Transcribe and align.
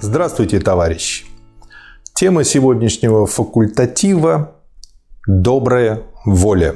Здравствуйте, 0.00 0.58
товарищи! 0.58 1.24
Тема 2.14 2.42
сегодняшнего 2.42 3.26
факультатива– 3.26 4.56
добрая 5.28 6.02
воля. 6.26 6.74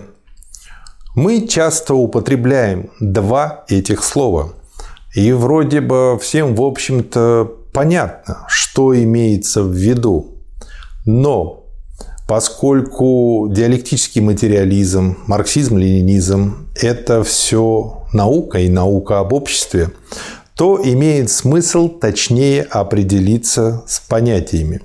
Мы 1.17 1.49
часто 1.49 1.95
употребляем 1.95 2.91
два 3.01 3.65
этих 3.69 4.05
слова. 4.05 4.53
И 5.17 5.33
вроде 5.33 5.81
бы 5.81 6.17
всем, 6.23 6.55
в 6.55 6.63
общем-то, 6.63 7.53
понятно, 7.73 8.45
что 8.47 8.97
имеется 8.97 9.65
в 9.65 9.73
виду. 9.73 10.37
Но 11.05 11.67
поскольку 12.29 13.49
диалектический 13.51 14.21
материализм, 14.21 15.19
марксизм-ленинизм– 15.27 16.69
это 16.81 17.25
все 17.25 18.05
наука 18.13 18.61
и 18.61 18.69
наука 18.69 19.19
об 19.19 19.33
обществе, 19.33 19.91
то 20.59 20.81
имеет 20.83 21.31
смысл 21.31 21.89
точнее 21.89 22.63
определиться 22.63 23.85
с 23.87 24.01
понятиями. 24.01 24.81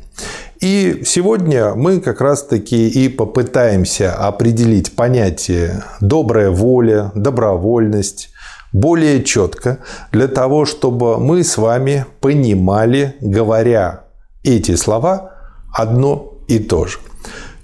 И 0.62 1.02
сегодня 1.04 1.74
мы 1.74 2.00
как 2.00 2.22
раз-таки 2.22 2.88
и 2.88 3.10
попытаемся 3.10 4.14
определить 4.14 4.96
понятие 4.96 5.84
«добрая 6.00 6.52
воля», 6.52 7.12
«добровольность», 7.16 8.30
более 8.72 9.24
четко, 9.24 9.80
для 10.12 10.28
того, 10.28 10.66
чтобы 10.66 11.18
мы 11.18 11.44
с 11.44 11.58
вами 11.58 12.06
понимали, 12.22 13.16
говоря 13.20 14.04
эти 14.44 14.76
слова, 14.76 15.32
одно 15.74 16.36
и 16.48 16.60
то 16.60 16.86
же. 16.86 17.00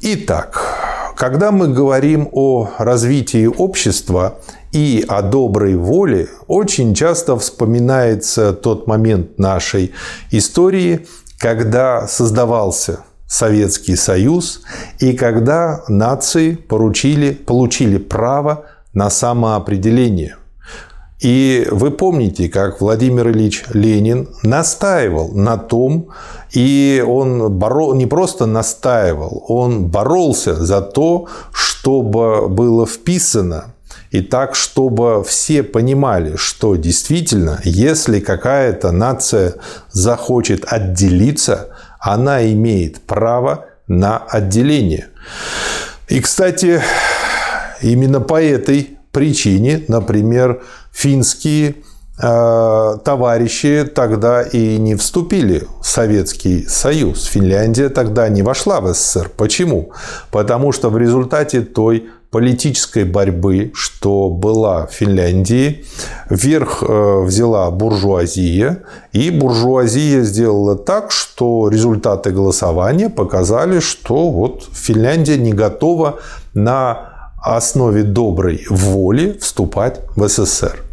Итак, 0.01 1.13
когда 1.15 1.51
мы 1.51 1.67
говорим 1.67 2.27
о 2.31 2.69
развитии 2.79 3.45
общества 3.45 4.39
и 4.71 5.03
о 5.07 5.21
доброй 5.21 5.75
воле, 5.75 6.29
очень 6.47 6.93
часто 6.93 7.37
вспоминается 7.37 8.53
тот 8.53 8.87
момент 8.87 9.39
нашей 9.39 9.91
истории, 10.31 11.07
когда 11.37 12.07
создавался 12.07 12.99
Советский 13.27 13.95
Союз 13.95 14.61
и 14.99 15.13
когда 15.13 15.83
нации 15.87 16.55
поручили, 16.55 17.31
получили 17.31 17.97
право 17.97 18.65
на 18.93 19.09
самоопределение. 19.09 20.35
И 21.19 21.67
вы 21.69 21.91
помните, 21.91 22.47
как 22.47 22.79
Владимир 22.79 23.29
Ильич 23.29 23.65
Ленин 23.73 24.29
настаивал 24.41 25.31
на 25.33 25.57
том, 25.57 26.09
и 26.51 27.03
он 27.05 27.51
боро... 27.51 27.93
не 27.93 28.05
просто 28.05 28.45
настаивал, 28.45 29.43
он 29.47 29.87
боролся 29.87 30.55
за 30.55 30.81
то, 30.81 31.27
чтобы 31.51 32.47
было 32.47 32.85
вписано 32.85 33.73
и 34.11 34.21
так, 34.21 34.55
чтобы 34.55 35.23
все 35.23 35.61
понимали, 35.63 36.35
что 36.35 36.75
действительно, 36.75 37.59
если 37.63 38.19
какая-то 38.19 38.91
нация 38.91 39.55
захочет 39.91 40.65
отделиться, 40.67 41.69
она 41.99 42.45
имеет 42.51 43.01
право 43.01 43.65
на 43.87 44.17
отделение. 44.17 45.07
И, 46.07 46.21
кстати, 46.21 46.81
именно 47.81 48.19
по 48.19 48.41
этой 48.41 48.97
причине, 49.11 49.83
например, 49.87 50.63
финские 50.91 51.75
э, 52.21 52.97
товарищи 53.05 53.89
тогда 53.93 54.41
и 54.41 54.77
не 54.77 54.95
вступили 54.95 55.67
в 55.81 55.87
Советский 55.87 56.65
Союз. 56.67 57.25
Финляндия 57.25 57.89
тогда 57.89 58.27
не 58.29 58.41
вошла 58.41 58.81
в 58.81 58.91
СССР. 58.93 59.29
Почему? 59.37 59.91
Потому 60.31 60.71
что 60.71 60.89
в 60.89 60.97
результате 60.97 61.61
той 61.61 62.09
политической 62.31 63.05
борьбы, 63.05 63.71
что 63.73 64.29
была 64.29 64.85
в 64.85 64.91
Финляндии, 64.91 65.85
вверх 66.29 66.83
э, 66.83 67.21
взяла 67.23 67.71
буржуазия, 67.71 68.83
и 69.13 69.31
буржуазия 69.31 70.21
сделала 70.21 70.75
так, 70.75 71.11
что 71.11 71.69
результаты 71.69 72.31
голосования 72.31 73.09
показали, 73.09 73.79
что 73.79 74.29
вот 74.29 74.67
Финляндия 74.73 75.37
не 75.37 75.53
готова 75.53 76.19
на 76.53 77.33
основе 77.41 78.03
доброй 78.03 78.65
воли 78.69 79.37
вступать 79.41 80.01
в 80.15 80.27
СССР. 80.27 80.83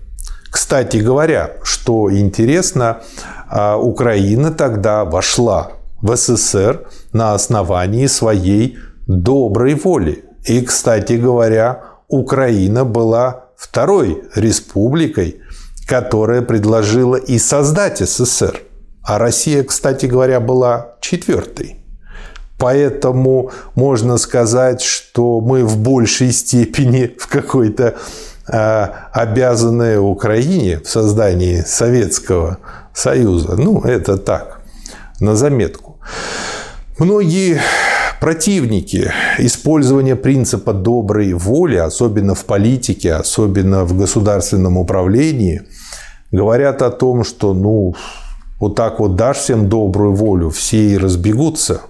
Кстати 0.50 0.98
говоря, 0.98 1.50
что 1.62 2.10
интересно, 2.10 3.02
а, 3.48 3.76
Украина 3.76 4.52
тогда 4.52 5.04
вошла 5.04 5.72
в 6.00 6.16
СССР 6.16 6.86
на 7.12 7.34
основании 7.34 8.06
своей 8.06 8.78
доброй 9.06 9.74
воли. 9.74 10.25
И, 10.46 10.60
кстати 10.62 11.14
говоря, 11.14 11.82
Украина 12.08 12.84
была 12.84 13.46
второй 13.56 14.22
республикой, 14.34 15.40
которая 15.86 16.42
предложила 16.42 17.16
и 17.16 17.38
создать 17.38 17.98
СССР. 17.98 18.60
А 19.02 19.18
Россия, 19.18 19.62
кстати 19.64 20.06
говоря, 20.06 20.40
была 20.40 20.96
четвертой. 21.00 21.80
Поэтому 22.58 23.50
можно 23.74 24.18
сказать, 24.18 24.80
что 24.80 25.40
мы 25.40 25.64
в 25.64 25.78
большей 25.78 26.32
степени 26.32 27.14
в 27.18 27.26
какой-то 27.26 27.96
э, 28.48 28.86
обязаны 29.12 29.98
Украине 29.98 30.80
в 30.80 30.88
создании 30.88 31.62
Советского 31.62 32.58
Союза. 32.94 33.56
Ну, 33.56 33.82
это 33.82 34.16
так, 34.16 34.62
на 35.20 35.36
заметку. 35.36 35.98
Многие 36.98 37.60
Противники 38.20 39.12
использования 39.38 40.16
принципа 40.16 40.72
доброй 40.72 41.34
воли, 41.34 41.76
особенно 41.76 42.34
в 42.34 42.44
политике, 42.44 43.12
особенно 43.12 43.84
в 43.84 43.96
государственном 43.96 44.78
управлении, 44.78 45.62
говорят 46.32 46.82
о 46.82 46.90
том, 46.90 47.24
что 47.24 47.52
ну, 47.52 47.94
вот 48.58 48.74
так 48.74 49.00
вот 49.00 49.16
дашь 49.16 49.38
всем 49.38 49.68
добрую 49.68 50.14
волю, 50.14 50.50
все 50.50 50.78
и 50.78 50.96
разбегутся. 50.96 51.82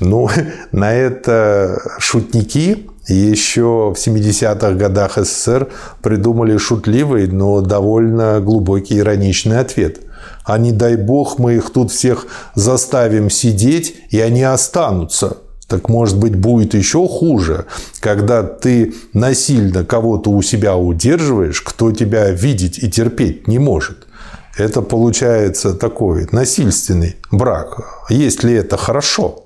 Ну, 0.00 0.28
на 0.72 0.92
это 0.92 1.80
шутники 1.98 2.86
еще 3.08 3.94
в 3.94 3.98
70-х 3.98 4.72
годах 4.72 5.16
СССР 5.16 5.68
придумали 6.02 6.58
шутливый, 6.58 7.26
но 7.26 7.62
довольно 7.62 8.40
глубокий 8.40 8.98
ироничный 8.98 9.58
ответ– 9.58 10.00
а 10.44 10.58
не 10.58 10.72
дай 10.72 10.96
бог 10.96 11.38
мы 11.38 11.54
их 11.54 11.70
тут 11.70 11.90
всех 11.90 12.26
заставим 12.54 13.30
сидеть, 13.30 13.96
и 14.10 14.20
они 14.20 14.42
останутся. 14.42 15.38
Так 15.68 15.88
может 15.88 16.18
быть 16.18 16.34
будет 16.34 16.74
еще 16.74 17.06
хуже, 17.06 17.66
когда 18.00 18.42
ты 18.42 18.92
насильно 19.14 19.84
кого-то 19.84 20.30
у 20.30 20.42
себя 20.42 20.76
удерживаешь, 20.76 21.62
кто 21.62 21.92
тебя 21.92 22.30
видеть 22.30 22.78
и 22.78 22.90
терпеть 22.90 23.46
не 23.46 23.60
может. 23.60 24.08
Это 24.56 24.82
получается 24.82 25.74
такой 25.74 26.26
насильственный 26.32 27.16
брак. 27.30 28.04
Есть 28.10 28.42
ли 28.42 28.54
это 28.54 28.76
хорошо? 28.76 29.44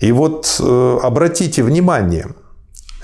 И 0.00 0.10
вот 0.10 0.56
э, 0.60 0.98
обратите 1.02 1.62
внимание, 1.62 2.26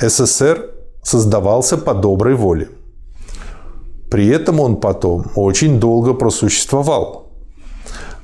СССР 0.00 0.70
создавался 1.02 1.78
по 1.78 1.94
доброй 1.94 2.34
воле. 2.34 2.68
При 4.10 4.26
этом 4.26 4.58
он 4.60 4.76
потом 4.76 5.26
очень 5.36 5.78
долго 5.78 6.14
просуществовал. 6.14 7.28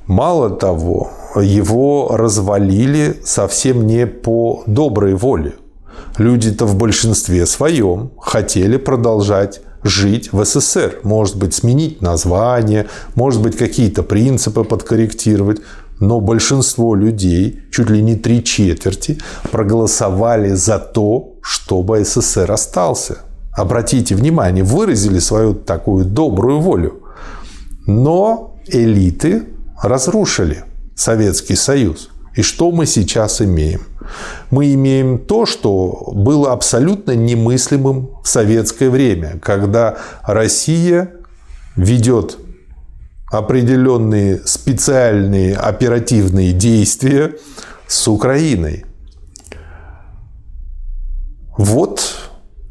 Мало 0.06 0.50
того, 0.50 1.10
его 1.36 2.08
развалили 2.16 3.20
совсем 3.24 3.86
не 3.86 4.06
по 4.06 4.64
доброй 4.66 5.14
воле. 5.14 5.54
Люди-то 6.18 6.66
в 6.66 6.76
большинстве 6.76 7.46
своем 7.46 8.10
хотели 8.18 8.76
продолжать 8.76 9.60
жить 9.82 10.32
в 10.32 10.44
СССР. 10.44 11.00
Может 11.02 11.36
быть, 11.36 11.54
сменить 11.54 12.02
название, 12.02 12.86
может 13.14 13.40
быть, 13.42 13.56
какие-то 13.56 14.02
принципы 14.02 14.64
подкорректировать. 14.64 15.60
Но 15.98 16.20
большинство 16.20 16.94
людей, 16.94 17.62
чуть 17.72 17.90
ли 17.90 18.02
не 18.02 18.16
три 18.16 18.44
четверти, 18.44 19.18
проголосовали 19.50 20.50
за 20.50 20.78
то, 20.78 21.36
чтобы 21.42 22.04
СССР 22.04 22.50
остался 22.50 23.18
обратите 23.56 24.14
внимание, 24.14 24.62
выразили 24.62 25.18
свою 25.18 25.54
такую 25.54 26.04
добрую 26.04 26.60
волю. 26.60 27.02
Но 27.86 28.56
элиты 28.66 29.44
разрушили 29.82 30.64
Советский 30.94 31.56
Союз. 31.56 32.10
И 32.36 32.42
что 32.42 32.70
мы 32.70 32.84
сейчас 32.86 33.40
имеем? 33.40 33.80
Мы 34.50 34.74
имеем 34.74 35.18
то, 35.18 35.46
что 35.46 36.12
было 36.14 36.52
абсолютно 36.52 37.12
немыслимым 37.12 38.10
в 38.22 38.28
советское 38.28 38.90
время, 38.90 39.40
когда 39.42 39.96
Россия 40.22 41.12
ведет 41.76 42.36
определенные 43.32 44.46
специальные 44.46 45.56
оперативные 45.56 46.52
действия 46.52 47.34
с 47.86 48.06
Украиной. 48.06 48.84
Вот 51.56 52.25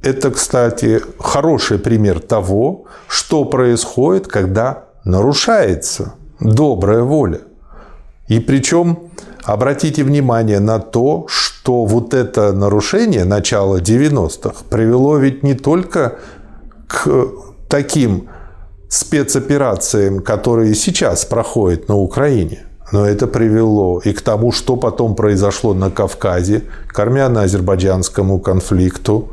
это, 0.06 0.30
кстати, 0.30 1.02
хороший 1.18 1.80
пример 1.80 2.20
того, 2.20 2.86
что 3.08 3.44
происходит, 3.44 4.28
когда 4.28 4.86
нарушается 5.04 6.14
добрая 6.40 7.02
воля. 7.02 7.40
И 8.28 8.40
причем 8.40 9.00
обратите 9.44 10.04
внимание 10.04 10.60
на 10.60 10.80
то, 10.80 11.26
что 11.28 11.86
вот 11.86 12.14
это 12.14 12.54
нарушение 12.54 13.26
начала 13.26 13.78
90-х 13.78 14.66
привело 14.70 15.18
ведь 15.18 15.42
не 15.42 15.56
только 15.56 16.20
к 16.88 17.08
таким 17.68 18.30
спецоперациям, 18.88 20.20
которые 20.20 20.76
сейчас 20.76 21.26
проходят 21.26 21.90
на 21.90 21.96
Украине. 21.96 22.68
Но 22.92 23.08
это 23.08 23.26
привело 23.26 24.00
и 24.06 24.14
к 24.14 24.22
тому, 24.22 24.52
что 24.52 24.76
потом 24.76 25.16
произошло 25.16 25.74
на 25.74 25.90
Кавказе, 25.90 26.62
к 26.88 27.00
армяно-азербайджанскому 27.00 28.40
конфликту, 28.40 29.32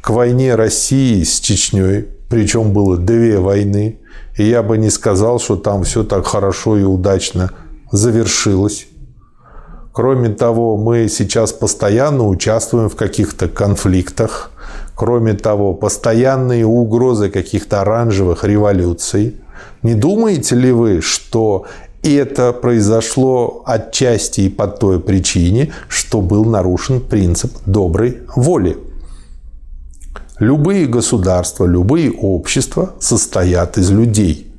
к 0.00 0.10
войне 0.10 0.54
России 0.54 1.22
с 1.22 1.40
Чечней, 1.40 2.08
причем 2.28 2.72
было 2.72 2.96
две 2.96 3.38
войны, 3.38 3.98
и 4.36 4.44
я 4.44 4.62
бы 4.62 4.78
не 4.78 4.90
сказал, 4.90 5.38
что 5.38 5.56
там 5.56 5.82
все 5.84 6.04
так 6.04 6.26
хорошо 6.26 6.78
и 6.78 6.84
удачно 6.84 7.50
завершилось. 7.92 8.86
Кроме 9.92 10.28
того, 10.28 10.76
мы 10.76 11.08
сейчас 11.08 11.52
постоянно 11.52 12.26
участвуем 12.26 12.88
в 12.88 12.96
каких-то 12.96 13.48
конфликтах. 13.48 14.52
Кроме 14.94 15.34
того, 15.34 15.74
постоянные 15.74 16.64
угрозы 16.64 17.28
каких-то 17.28 17.80
оранжевых 17.80 18.44
революций. 18.44 19.36
Не 19.82 19.94
думаете 19.94 20.54
ли 20.54 20.70
вы, 20.70 21.00
что 21.00 21.66
это 22.02 22.52
произошло 22.52 23.62
отчасти 23.66 24.42
и 24.42 24.48
по 24.48 24.68
той 24.68 25.00
причине, 25.00 25.72
что 25.88 26.20
был 26.20 26.44
нарушен 26.44 27.00
принцип 27.00 27.52
доброй 27.66 28.18
воли? 28.36 28.78
Любые 30.40 30.86
государства, 30.86 31.66
любые 31.66 32.10
общества 32.10 32.94
состоят 32.98 33.76
из 33.76 33.90
людей. 33.90 34.50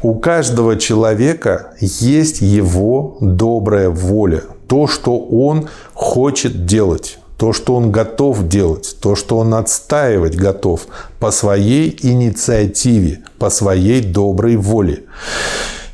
У 0.00 0.14
каждого 0.14 0.76
человека 0.76 1.74
есть 1.80 2.40
его 2.40 3.18
добрая 3.20 3.90
воля, 3.90 4.42
то, 4.68 4.86
что 4.86 5.18
он 5.18 5.68
хочет 5.92 6.66
делать, 6.66 7.18
то, 7.36 7.52
что 7.52 7.74
он 7.74 7.90
готов 7.90 8.46
делать, 8.46 8.96
то, 9.00 9.16
что 9.16 9.38
он 9.38 9.54
отстаивать 9.54 10.36
готов 10.36 10.86
по 11.18 11.32
своей 11.32 11.98
инициативе, 12.00 13.24
по 13.40 13.50
своей 13.50 14.02
доброй 14.02 14.54
воле. 14.54 15.02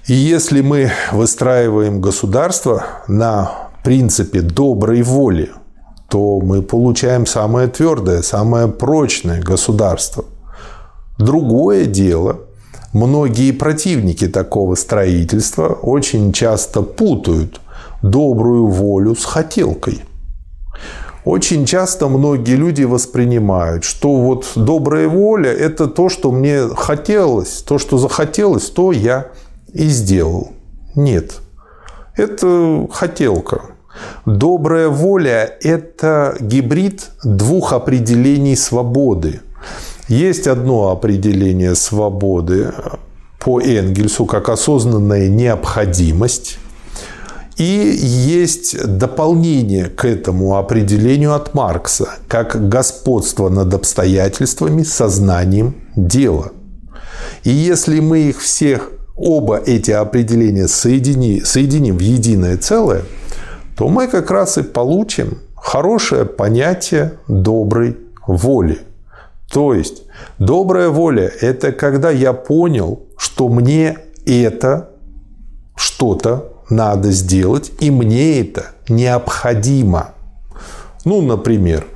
И 0.07 0.13
если 0.13 0.61
мы 0.61 0.93
выстраиваем 1.13 2.03
государство 2.03 2.85
на 3.09 3.71
принципе 3.85 4.43
доброй 4.43 5.01
воли, 5.01 5.51
то 6.11 6.41
мы 6.41 6.61
получаем 6.61 7.25
самое 7.25 7.69
твердое, 7.69 8.23
самое 8.23 8.67
прочное 8.67 9.41
государство. 9.41 10.25
Другое 11.19 11.85
дело, 11.85 12.41
многие 12.93 13.53
противники 13.53 14.27
такого 14.27 14.75
строительства 14.75 15.69
очень 15.69 16.33
часто 16.33 16.83
путают 16.83 17.61
добрую 18.03 18.67
волю 18.67 19.15
с 19.15 19.25
хотелкой. 19.25 20.03
Очень 21.25 21.65
часто 21.65 22.09
многие 22.09 22.57
люди 22.57 22.83
воспринимают, 22.83 23.85
что 23.85 24.17
вот 24.17 24.51
добрая 24.57 25.07
воля– 25.07 25.53
это 25.67 25.87
то, 25.87 26.09
что 26.09 26.33
мне 26.33 26.67
хотелось, 26.75 27.63
то, 27.63 27.79
что 27.79 27.99
захотелось, 27.99 28.69
то 28.71 28.91
я 28.91 29.29
и 29.73 29.87
сделал. 29.87 30.49
Нет, 30.97 31.35
это 32.17 32.89
хотелка. 32.91 33.61
Добрая 34.27 34.89
воля– 34.89 35.53
это 35.63 36.37
гибрид 36.41 37.11
двух 37.25 37.73
определений 37.73 38.57
свободы. 38.57 39.41
Есть 40.09 40.47
одно 40.47 40.91
определение 40.91 41.75
свободы 41.75 42.73
по 43.39 43.61
Энгельсу 43.61 44.27
как 44.27 44.49
осознанная 44.49 45.29
необходимость– 45.29 46.59
и 47.61 47.95
есть 47.95 48.75
дополнение 48.87 49.85
к 49.85 50.07
этому 50.07 50.57
определению 50.57 51.35
от 51.35 51.53
Маркса, 51.53 52.09
как 52.27 52.71
господство 52.71 53.51
над 53.51 53.75
обстоятельствами 53.75 54.83
сознанием 54.83 55.75
дела. 55.95 56.53
И 57.45 57.51
если 57.51 58.01
мы 58.01 58.21
их 58.21 58.41
всех, 58.41 58.91
оба 59.15 59.59
эти 59.59 59.91
определения 59.91 60.69
соедини, 60.69 61.43
соединим 61.45 61.99
в 61.99 62.01
единое 62.01 62.57
целое, 62.57 63.03
то 63.81 63.89
мы 63.89 64.09
как 64.09 64.31
раз 64.31 64.59
и 64.59 64.63
получим 64.63 65.39
хорошее 65.57 66.27
понятие 66.27 67.13
доброй 67.29 67.97
воли. 68.27 68.81
То 69.51 69.73
есть 69.73 70.03
добрая 70.39 70.91
воля– 70.91 71.33
это 71.41 71.73
когда 71.73 72.11
я 72.11 72.35
понял, 72.35 73.07
что 73.17 73.49
мне 73.49 73.97
это 74.27 74.91
что-то 75.75 76.53
надо 76.69 77.11
сделать, 77.11 77.73
и 77.81 77.91
мне 77.91 78.43
это 78.43 78.67
необходимо. 78.91 80.11
Ну, 81.07 81.23
например, 81.23 81.87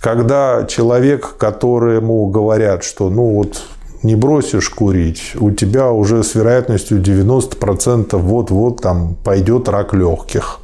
когда 0.00 0.64
человек, 0.64 1.36
которому 1.38 2.26
говорят, 2.26 2.82
что 2.82 3.08
ну 3.08 3.36
вот 3.36 3.62
не 4.02 4.16
бросишь 4.16 4.68
курить, 4.68 5.36
у 5.38 5.52
тебя 5.52 5.92
уже 5.92 6.24
с 6.24 6.34
вероятностью 6.34 7.00
90% 7.00 8.16
вот-вот 8.16 8.82
там 8.82 9.14
пойдет 9.22 9.68
рак 9.68 9.94
легких. 9.94 10.58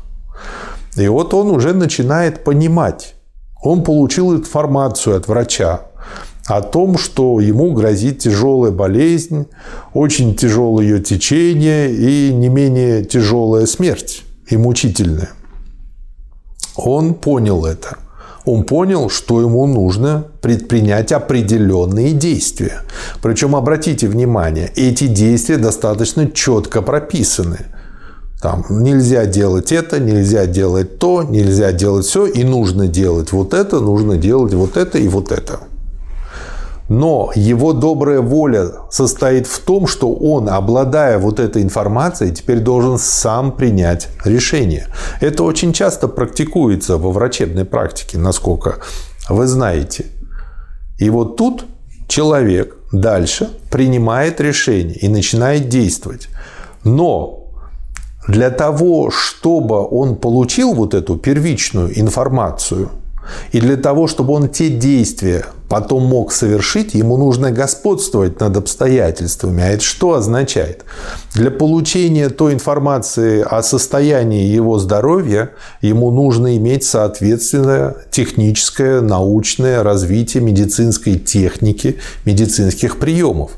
И 1.00 1.08
вот 1.08 1.32
он 1.34 1.50
уже 1.50 1.72
начинает 1.72 2.44
понимать. 2.44 3.14
Он 3.62 3.82
получил 3.82 4.34
информацию 4.34 5.16
от 5.16 5.28
врача 5.28 5.82
о 6.46 6.62
том, 6.62 6.98
что 6.98 7.40
ему 7.40 7.72
грозит 7.72 8.18
тяжелая 8.18 8.72
болезнь, 8.72 9.46
очень 9.94 10.34
тяжелое 10.34 10.84
ее 10.84 11.00
течение 11.00 11.92
и 11.92 12.32
не 12.32 12.48
менее 12.48 13.04
тяжелая 13.04 13.66
смерть 13.66 14.24
и 14.48 14.56
мучительная. 14.56 15.30
Он 16.76 17.14
понял 17.14 17.64
это. 17.66 17.98
Он 18.44 18.64
понял, 18.64 19.10
что 19.10 19.40
ему 19.40 19.66
нужно 19.66 20.24
предпринять 20.40 21.12
определенные 21.12 22.12
действия. 22.12 22.82
Причем, 23.22 23.54
обратите 23.54 24.08
внимание, 24.08 24.72
эти 24.74 25.06
действия 25.06 25.58
достаточно 25.58 26.30
четко 26.30 26.80
прописаны. 26.80 27.66
Там 28.40 28.64
нельзя 28.70 29.26
делать 29.26 29.70
это, 29.70 30.00
нельзя 30.00 30.46
делать 30.46 30.98
то, 30.98 31.22
нельзя 31.22 31.72
делать 31.72 32.06
все, 32.06 32.26
и 32.26 32.42
нужно 32.42 32.86
делать 32.86 33.32
вот 33.32 33.52
это, 33.52 33.80
нужно 33.80 34.16
делать 34.16 34.54
вот 34.54 34.78
это 34.78 34.98
и 34.98 35.08
вот 35.08 35.30
это. 35.30 35.60
Но 36.88 37.30
его 37.36 37.72
добрая 37.72 38.20
воля 38.20 38.68
состоит 38.90 39.46
в 39.46 39.60
том, 39.60 39.86
что 39.86 40.12
он, 40.12 40.48
обладая 40.48 41.18
вот 41.18 41.38
этой 41.38 41.62
информацией, 41.62 42.34
теперь 42.34 42.58
должен 42.58 42.98
сам 42.98 43.52
принять 43.52 44.08
решение. 44.24 44.88
Это 45.20 45.44
очень 45.44 45.72
часто 45.72 46.08
практикуется 46.08 46.96
во 46.96 47.12
врачебной 47.12 47.64
практике, 47.64 48.18
насколько 48.18 48.78
вы 49.28 49.46
знаете. 49.46 50.06
И 50.98 51.10
вот 51.10 51.36
тут 51.36 51.66
человек 52.08 52.76
дальше 52.90 53.50
принимает 53.70 54.40
решение 54.40 54.96
и 54.96 55.08
начинает 55.08 55.68
действовать. 55.68 56.28
Но 56.82 57.39
для 58.30 58.50
того, 58.50 59.10
чтобы 59.10 59.86
он 59.86 60.16
получил 60.16 60.74
вот 60.74 60.94
эту 60.94 61.16
первичную 61.16 61.98
информацию– 61.98 62.90
и 63.52 63.60
для 63.60 63.76
того, 63.76 64.06
чтобы 64.06 64.32
он 64.34 64.48
те 64.48 64.68
действия 64.68 65.46
потом 65.68 66.04
мог 66.04 66.32
совершить, 66.32 66.94
ему 66.94 67.16
нужно 67.16 67.52
господствовать 67.52 68.40
над 68.40 68.56
обстоятельствами. 68.56 69.62
А 69.62 69.68
это 69.68 69.84
что 69.84 70.14
означает? 70.14 70.84
Для 71.34 71.50
получения 71.50 72.28
той 72.28 72.54
информации 72.54 73.44
о 73.48 73.62
состоянии 73.62 74.44
его 74.44 74.78
здоровья 74.78 75.50
ему 75.80 76.10
нужно 76.10 76.56
иметь 76.56 76.84
соответственное 76.84 77.94
техническое, 78.10 79.00
научное 79.00 79.84
развитие 79.84 80.42
медицинской 80.42 81.18
техники, 81.18 81.98
медицинских 82.24 82.98
приемов 82.98 83.52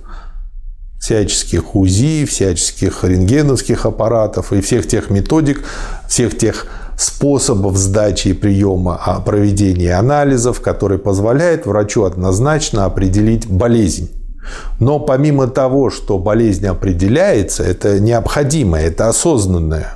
всяческих 1.03 1.75
УЗИ, 1.75 2.25
всяческих 2.27 3.03
рентгеновских 3.03 3.87
аппаратов 3.87 4.53
и 4.53 4.61
всех 4.61 4.87
тех 4.87 5.11
методик, 5.11 5.65
всех 6.09 6.39
тех 6.39 6.69
способов 6.97 7.77
сдачи 7.77 8.29
и 8.29 8.33
приема 8.33 9.01
а 9.05 9.19
проведения 9.19 9.95
анализов, 9.95 10.61
который 10.61 10.99
позволяет 10.99 11.67
врачу 11.67 12.05
однозначно 12.05 12.85
определить 12.85 13.49
болезнь. 13.49 14.13
Но 14.79 15.01
помимо 15.01 15.49
того, 15.49 15.91
что 15.91 16.19
болезнь 16.19 16.69
определяется, 16.69 17.65
это 17.65 17.99
необходимо, 17.99 18.79
это 18.79 19.09
осознанное. 19.09 19.95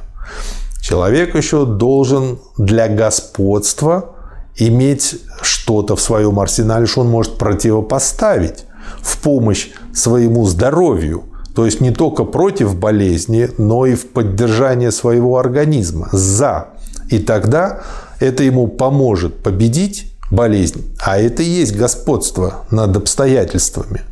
Человек 0.80 1.36
еще 1.36 1.66
должен 1.66 2.40
для 2.58 2.88
господства 2.88 4.16
иметь 4.56 5.20
что-то 5.40 5.94
в 5.94 6.00
своем 6.00 6.40
арсенале, 6.40 6.86
что 6.86 7.02
он 7.02 7.10
может 7.10 7.38
противопоставить 7.38 8.64
в 9.02 9.18
помощь 9.18 9.68
своему 9.96 10.46
здоровью. 10.46 11.24
То 11.54 11.64
есть 11.64 11.80
не 11.80 11.90
только 11.90 12.24
против 12.24 12.76
болезни, 12.76 13.48
но 13.58 13.86
и 13.86 13.94
в 13.94 14.10
поддержание 14.10 14.90
своего 14.90 15.38
организма, 15.38 16.08
за 16.12 16.68
и 17.08 17.18
тогда 17.18 17.82
это 18.20 18.42
ему 18.42 18.66
поможет 18.66 19.42
победить 19.42 20.12
болезнь, 20.30 20.94
а 20.98 21.18
это 21.18 21.42
и 21.42 21.46
есть 21.46 21.76
господство 21.76 22.66
над 22.70 22.96
обстоятельствами. 22.96 24.02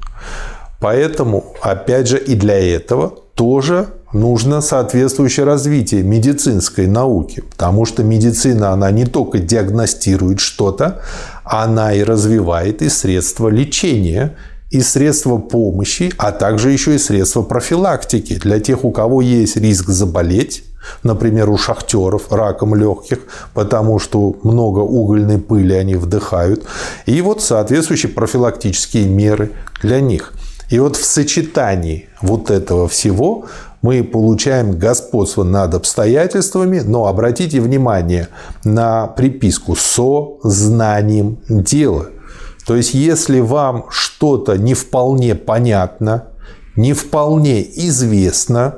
Поэтому, 0.81 1.55
опять 1.61 2.09
же, 2.09 2.19
и 2.19 2.35
для 2.35 2.59
этого 2.59 3.15
тоже 3.35 3.89
нужно 4.13 4.61
соответствующее 4.61 5.45
развитие 5.45 6.03
медицинской 6.03 6.87
науки, 6.87 7.43
потому 7.51 7.85
что 7.85 8.05
медицина, 8.05 8.71
она 8.71 8.91
не 8.91 9.07
только 9.07 9.39
диагностирует 9.39 10.41
что-то, 10.41 11.01
она 11.43 11.93
и 11.95 12.03
развивает 12.03 12.81
и 12.83 12.89
средства 12.89 13.49
лечения 13.49 14.37
и 14.75 14.81
средства 14.81 15.39
помощи, 15.39 16.13
а 16.19 16.33
также 16.33 16.73
еще 16.73 16.97
и 16.97 16.99
средства 16.99 17.43
профилактики 17.43 18.35
для 18.35 18.59
тех, 18.59 18.85
у 18.85 18.91
кого 18.91 19.21
есть 19.21 19.57
риск 19.57 19.89
заболеть, 19.89 20.65
например, 21.05 21.49
у 21.49 21.57
шахтеров 21.57 22.33
раком 22.33 22.75
легких, 22.75 23.21
потому 23.55 24.01
что 24.01 24.35
много 24.43 24.81
угольной 24.81 25.39
пыли 25.39 25.75
они 25.75 25.95
вдыхают, 25.95 26.65
и 27.07 27.21
вот 27.21 27.41
соответствующие 27.41 28.11
профилактические 28.11 29.07
меры 29.07 29.53
для 29.81 30.01
них. 30.01 30.33
И 30.71 30.81
вот 30.81 30.97
в 30.97 31.05
сочетании 31.05 32.09
вот 32.21 32.51
этого 32.51 32.89
всего 32.89 33.45
мы 33.81 34.03
получаем 34.03 34.77
господство 34.77 35.45
над 35.45 35.75
обстоятельствами, 35.75 36.81
но 36.81 37.07
обратите 37.07 37.61
внимание 37.61 38.27
на 38.65 39.07
приписку 39.07 39.77
«со 39.77 40.39
знанием 40.43 41.39
дела». 41.49 42.07
То 42.67 42.77
есть, 42.77 42.95
если 42.95 43.41
вам 43.41 43.87
что-то 43.91 44.57
не 44.57 44.75
вполне 44.75 45.35
понятно, 45.35 46.29
не 46.77 46.93
вполне 46.93 47.63
известно, 47.87 48.77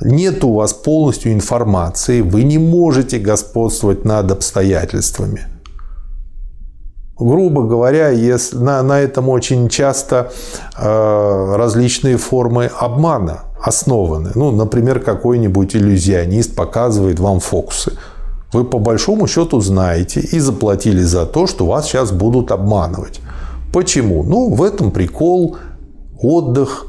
нет 0.00 0.44
у 0.44 0.54
вас 0.54 0.72
полностью 0.72 1.32
информации, 1.32 2.20
вы 2.20 2.42
не 2.42 2.58
можете 2.58 3.18
господствовать 3.18 4.04
над 4.04 4.30
обстоятельствами. 4.30 5.46
Грубо 7.16 7.62
говоря, 7.62 8.08
если, 8.08 8.56
на, 8.56 8.82
на 8.82 9.00
этом 9.00 9.28
очень 9.28 9.68
часто 9.68 10.32
э, 10.76 11.54
различные 11.56 12.16
формы 12.16 12.66
обмана 12.66 13.44
основаны. 13.64 14.32
Ну, 14.34 14.50
например, 14.50 15.00
какой-нибудь 15.00 15.74
иллюзионист 15.74 16.54
показывает 16.54 17.18
вам 17.18 17.40
фокусы. 17.40 17.92
Вы 18.54 18.64
по 18.64 18.78
большому 18.78 19.26
счету 19.26 19.60
знаете 19.60 20.20
и 20.20 20.38
заплатили 20.38 21.02
за 21.02 21.26
то, 21.26 21.48
что 21.48 21.66
вас 21.66 21.86
сейчас 21.86 22.12
будут 22.12 22.52
обманывать. 22.52 23.20
Почему? 23.72 24.22
Ну, 24.22 24.54
в 24.54 24.62
этом 24.62 24.92
прикол, 24.92 25.56
отдых, 26.22 26.86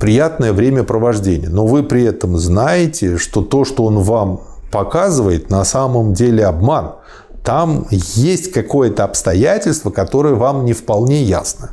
приятное 0.00 0.52
времяпровождение. 0.52 1.48
Но 1.48 1.64
вы 1.64 1.84
при 1.84 2.02
этом 2.02 2.36
знаете, 2.38 3.18
что 3.18 3.42
то, 3.42 3.64
что 3.64 3.84
он 3.84 4.00
вам 4.00 4.40
показывает, 4.72 5.48
на 5.48 5.64
самом 5.64 6.12
деле 6.12 6.44
обман. 6.44 6.94
Там 7.44 7.86
есть 7.90 8.50
какое-то 8.50 9.04
обстоятельство, 9.04 9.90
которое 9.90 10.34
вам 10.34 10.64
не 10.64 10.72
вполне 10.72 11.22
ясно. 11.22 11.70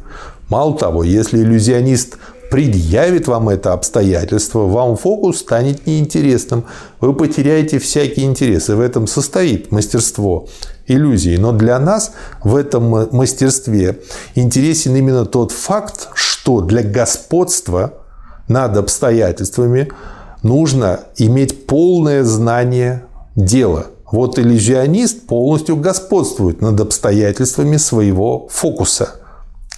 Мало 0.47 0.77
того, 0.77 1.03
если 1.03 1.39
иллюзионист 1.39 2.19
предъявит 2.51 3.27
вам 3.27 3.47
это 3.47 3.71
обстоятельство, 3.71 4.67
вам 4.67 4.97
фокус 4.97 5.39
станет 5.39 5.87
неинтересным. 5.87 6.65
Вы 6.99 7.13
потеряете 7.13 7.79
всякий 7.79 8.23
интерес. 8.23 8.69
И 8.69 8.73
в 8.73 8.81
этом 8.81 9.07
состоит 9.07 9.71
мастерство 9.71 10.47
иллюзии. 10.85 11.37
Но 11.37 11.53
для 11.53 11.79
нас 11.79 12.11
в 12.43 12.57
этом 12.57 13.07
мастерстве 13.15 14.01
интересен 14.35 14.95
именно 14.97 15.25
тот 15.25 15.53
факт, 15.53 16.09
что 16.13 16.59
для 16.59 16.83
господства 16.83 17.93
над 18.49 18.75
обстоятельствами 18.75 19.89
нужно 20.43 20.99
иметь 21.15 21.65
полное 21.65 22.25
знание 22.25 23.05
дела. 23.37 23.87
Вот 24.11 24.37
иллюзионист 24.37 25.25
полностью 25.25 25.77
господствует 25.77 26.59
над 26.59 26.81
обстоятельствами 26.81 27.77
своего 27.77 28.49
фокуса. 28.49 29.21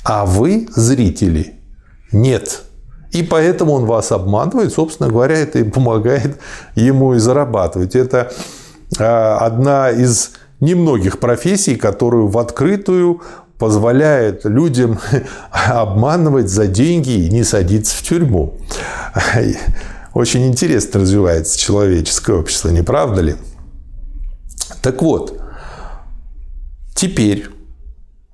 А 0.03 0.25
вы, 0.25 0.67
зрители, 0.75 1.59
нет. 2.13 2.61
И 3.11 3.21
поэтому 3.21 3.73
он 3.73 3.85
вас 3.85 4.11
обманывает, 4.11 4.73
собственно 4.73 5.09
говоря, 5.09 5.37
это 5.37 5.59
и 5.59 5.63
помогает 5.63 6.39
ему 6.75 7.13
и 7.13 7.19
зарабатывать. 7.19 7.95
Это 7.95 8.31
а, 8.99 9.37
одна 9.37 9.91
из 9.91 10.31
немногих 10.59 11.19
профессий, 11.19 11.75
которую 11.75 12.27
в 12.27 12.37
открытую 12.39 13.21
позволяет 13.59 14.45
людям 14.45 14.99
обманывать 15.51 16.49
за 16.49 16.67
деньги 16.67 17.11
и 17.11 17.29
не 17.29 17.43
садиться 17.43 17.95
в 17.95 18.01
тюрьму. 18.01 18.57
Очень 20.13 20.47
интересно 20.47 21.01
развивается 21.01 21.57
человеческое 21.57 22.37
общество, 22.37 22.69
не 22.69 22.81
правда 22.81 23.21
ли? 23.21 23.35
Так 24.81 25.01
вот, 25.01 25.39
теперь 26.95 27.49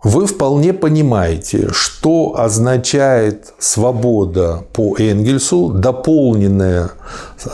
вы 0.01 0.27
вполне 0.27 0.71
понимаете, 0.71 1.69
что 1.73 2.35
означает 2.37 3.53
свобода 3.59 4.63
по 4.71 4.95
Энгельсу, 4.97 5.69
дополненная 5.69 6.91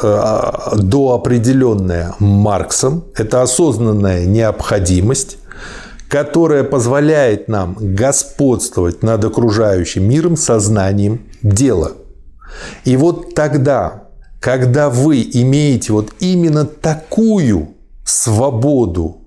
э, 0.03 0.75
до 0.77 1.13
определенная 1.13 2.13
Марксом. 2.19 3.05
Это 3.15 3.41
осознанная 3.41 4.25
необходимость, 4.25 5.37
которая 6.07 6.63
позволяет 6.63 7.47
нам 7.47 7.77
господствовать 7.79 9.01
над 9.01 9.25
окружающим 9.25 10.07
миром 10.07 10.37
сознанием 10.37 11.23
дела. 11.41 11.93
И 12.83 12.95
вот 12.95 13.33
тогда, 13.33 14.03
когда 14.39 14.91
вы 14.91 15.23
имеете 15.23 15.93
вот 15.93 16.11
именно 16.19 16.65
такую 16.65 17.69
свободу 18.03 19.24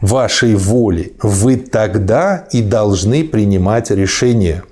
вашей 0.00 0.54
воли, 0.54 1.16
вы 1.22 1.56
тогда 1.56 2.46
и 2.52 2.62
должны 2.62 3.24
принимать 3.24 3.90
решения. 3.90 4.62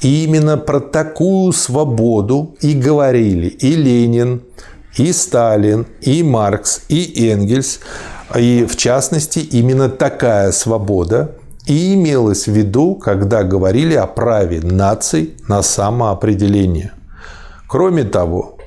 И 0.00 0.24
именно 0.24 0.56
про 0.56 0.80
такую 0.80 1.52
свободу 1.52 2.56
и 2.60 2.74
говорили 2.74 3.48
и 3.48 3.74
Ленин, 3.74 4.42
и 4.96 5.12
Сталин, 5.12 5.86
и 6.00 6.22
Маркс, 6.22 6.82
и 6.88 7.28
Энгельс. 7.28 7.80
И 8.36 8.66
в 8.68 8.76
частности, 8.76 9.40
именно 9.40 9.88
такая 9.88 10.52
свобода 10.52 11.36
и 11.66 11.94
имелась 11.94 12.46
в 12.46 12.52
виду, 12.52 12.94
когда 12.94 13.42
говорили 13.42 13.94
о 13.94 14.06
праве 14.06 14.60
наций 14.60 15.34
на 15.48 15.62
самоопределение. 15.62 16.92
Кроме 17.66 18.04
того, 18.04 18.57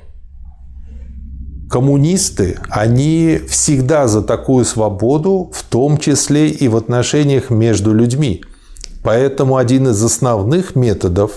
коммунисты, 1.72 2.58
они 2.68 3.40
всегда 3.48 4.06
за 4.06 4.20
такую 4.20 4.66
свободу, 4.66 5.50
в 5.54 5.62
том 5.62 5.96
числе 5.96 6.50
и 6.50 6.68
в 6.68 6.76
отношениях 6.76 7.48
между 7.48 7.94
людьми. 7.94 8.44
Поэтому 9.02 9.56
один 9.56 9.88
из 9.88 10.04
основных 10.04 10.76
методов 10.76 11.32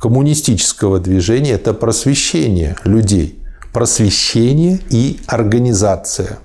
коммунистического 0.00 0.98
движения– 0.98 1.52
это 1.52 1.74
просвещение 1.74 2.74
людей. 2.82 3.38
Просвещение 3.72 4.80
и 4.90 5.20
организация. 5.28 6.40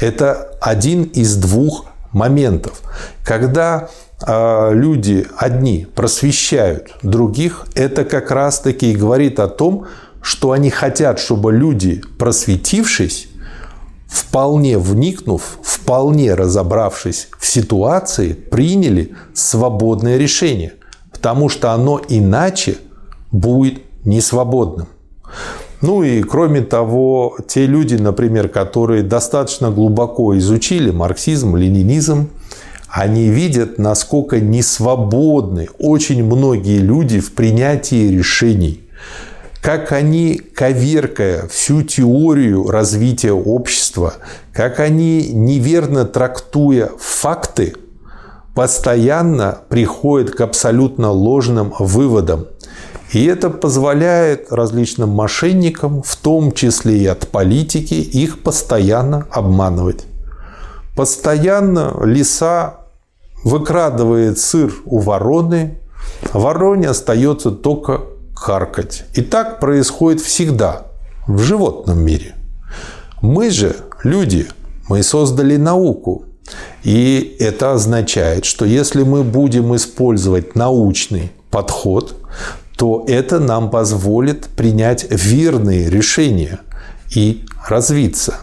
Это 0.00 0.56
один 0.60 1.02
из 1.02 1.34
двух 1.34 1.86
моментов. 2.12 2.82
Когда 3.24 3.88
э, 4.24 4.70
люди 4.72 5.26
одни 5.36 5.88
просвещают 5.92 6.94
других, 7.02 7.66
это 7.74 8.04
как 8.04 8.30
раз-таки 8.30 8.92
и 8.92 8.96
говорит 8.96 9.40
о 9.40 9.48
том, 9.48 9.86
что 10.24 10.52
они 10.52 10.70
хотят, 10.70 11.18
чтобы 11.18 11.52
люди, 11.52 12.00
просветившись, 12.18 13.28
вполне 14.08 14.78
вникнув, 14.78 15.58
вполне 15.62 16.34
разобравшись 16.34 17.28
в 17.38 17.46
ситуации, 17.46 18.32
приняли 18.32 19.12
свободное 19.34 20.16
решение, 20.16 20.72
потому 21.12 21.50
что 21.50 21.72
оно 21.72 22.00
иначе 22.08 22.78
будет 23.32 23.82
несвободным. 24.06 24.86
Ну 25.82 26.02
и 26.02 26.22
кроме 26.22 26.62
того, 26.62 27.36
те 27.46 27.66
люди, 27.66 27.96
например, 27.96 28.48
которые 28.48 29.02
достаточно 29.02 29.70
глубоко 29.70 30.38
изучили 30.38 30.90
марксизм, 30.90 31.54
ленинизм, 31.54 32.30
они 32.88 33.28
видят, 33.28 33.76
насколько 33.76 34.40
несвободны 34.40 35.68
очень 35.78 36.24
многие 36.24 36.78
люди 36.78 37.20
в 37.20 37.34
принятии 37.34 38.08
решений 38.08 38.83
как 39.64 39.92
они, 39.92 40.34
коверкая 40.34 41.48
всю 41.48 41.82
теорию 41.82 42.68
развития 42.68 43.32
общества, 43.32 44.12
как 44.52 44.78
они, 44.78 45.30
неверно 45.32 46.04
трактуя 46.04 46.90
факты, 46.98 47.74
постоянно 48.54 49.60
приходят 49.70 50.32
к 50.32 50.42
абсолютно 50.42 51.10
ложным 51.10 51.72
выводам. 51.78 52.48
И 53.14 53.24
это 53.24 53.48
позволяет 53.48 54.52
различным 54.52 55.08
мошенникам, 55.08 56.02
в 56.02 56.14
том 56.16 56.52
числе 56.52 56.98
и 56.98 57.06
от 57.06 57.28
политики, 57.28 57.94
их 57.94 58.42
постоянно 58.42 59.26
обманывать. 59.30 60.04
Постоянно 60.94 62.02
лиса 62.04 62.80
выкрадывает 63.44 64.38
сыр 64.38 64.74
у 64.84 64.98
вороны, 64.98 65.80
вороне 66.34 66.90
остается 66.90 67.50
только 67.50 68.02
харкать. 68.44 69.04
И 69.14 69.22
так 69.22 69.58
происходит 69.58 70.20
всегда 70.20 70.82
в 71.26 71.38
животном 71.38 72.04
мире. 72.04 72.34
Мы 73.22 73.50
же, 73.50 73.74
люди, 74.02 74.46
мы 74.86 75.02
создали 75.02 75.56
науку. 75.56 76.24
И 76.82 77.36
это 77.40 77.72
означает, 77.72 78.44
что 78.44 78.66
если 78.66 79.02
мы 79.02 79.24
будем 79.24 79.74
использовать 79.74 80.54
научный 80.54 81.32
подход, 81.50 82.16
то 82.76 83.06
это 83.08 83.40
нам 83.40 83.70
позволит 83.70 84.48
принять 84.48 85.06
верные 85.10 85.88
решения 85.88 86.60
и 87.16 87.46
развиться. 87.66 88.34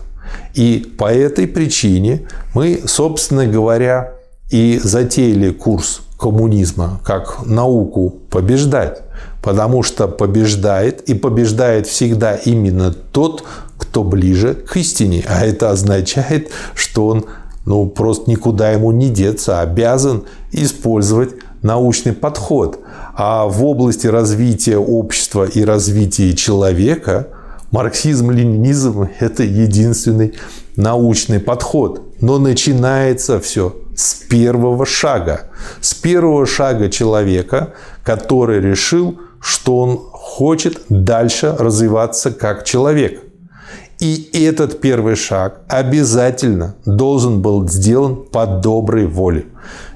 И 0.56 0.96
по 0.98 1.14
этой 1.14 1.48
причине 1.48 2.28
мы, 2.56 2.82
собственно 2.88 3.46
говоря, 3.46 4.14
и 4.50 4.82
затеяли 4.84 5.52
курс 5.52 6.02
коммунизма, 6.18 7.00
как 7.04 7.46
науку 7.46 8.16
побеждать. 8.30 9.04
Потому 9.42 9.84
что 9.84 10.08
побеждает 10.08 11.02
и 11.10 11.14
побеждает 11.14 11.88
всегда 11.88 12.36
именно 12.36 12.92
тот, 12.92 13.44
кто 13.78 14.04
ближе 14.04 14.54
к 14.54 14.78
истине. 14.78 15.24
А 15.28 15.46
это 15.46 15.72
означает, 15.72 16.52
что 16.76 17.08
он 17.08 17.26
ну, 17.66 17.88
просто 17.88 18.30
никуда 18.30 18.72
ему 18.72 18.92
не 18.92 19.10
деться, 19.10 19.60
а 19.60 19.64
обязан 19.64 20.24
использовать 20.52 21.32
научный 21.62 22.14
подход. 22.14 22.80
А 23.16 23.46
в 23.46 23.64
области 23.66 24.08
развития 24.08 24.78
общества 24.78 25.46
и 25.46 25.64
развития 25.64 26.34
человека 26.34 27.28
марксизм-ленинизм– 27.72 29.10
это 29.20 29.44
единственный 29.44 30.34
научный 30.76 31.40
подход. 31.40 32.02
Но 32.22 32.38
начинается 32.38 33.40
все 33.40 33.76
с 33.96 34.14
первого 34.14 34.86
шага. 34.86 35.50
С 35.82 35.94
первого 35.94 36.46
шага 36.46 36.90
человека, 36.90 37.74
который 38.04 38.60
решил, 38.60 39.20
что 39.42 39.80
он 39.80 39.98
хочет 40.12 40.82
дальше 40.90 41.56
развиваться 41.58 42.32
как 42.32 42.64
человек. 42.64 43.24
И 44.00 44.30
этот 44.34 44.82
первый 44.82 45.16
шаг 45.16 45.62
обязательно 45.68 46.76
должен 46.86 47.42
был 47.42 47.68
сделан 47.68 48.16
по 48.16 48.46
доброй 48.48 49.06
воле. 49.06 49.46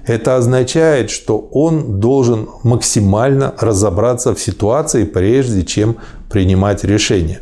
Это 0.06 0.36
означает, 0.36 1.10
что 1.10 1.40
он 1.52 2.00
должен 2.00 2.48
максимально 2.64 3.54
разобраться 3.60 4.36
в 4.36 4.40
ситуации, 4.40 5.06
прежде 5.06 5.64
чем 5.64 5.98
принимать 6.30 6.84
решение. 6.84 7.40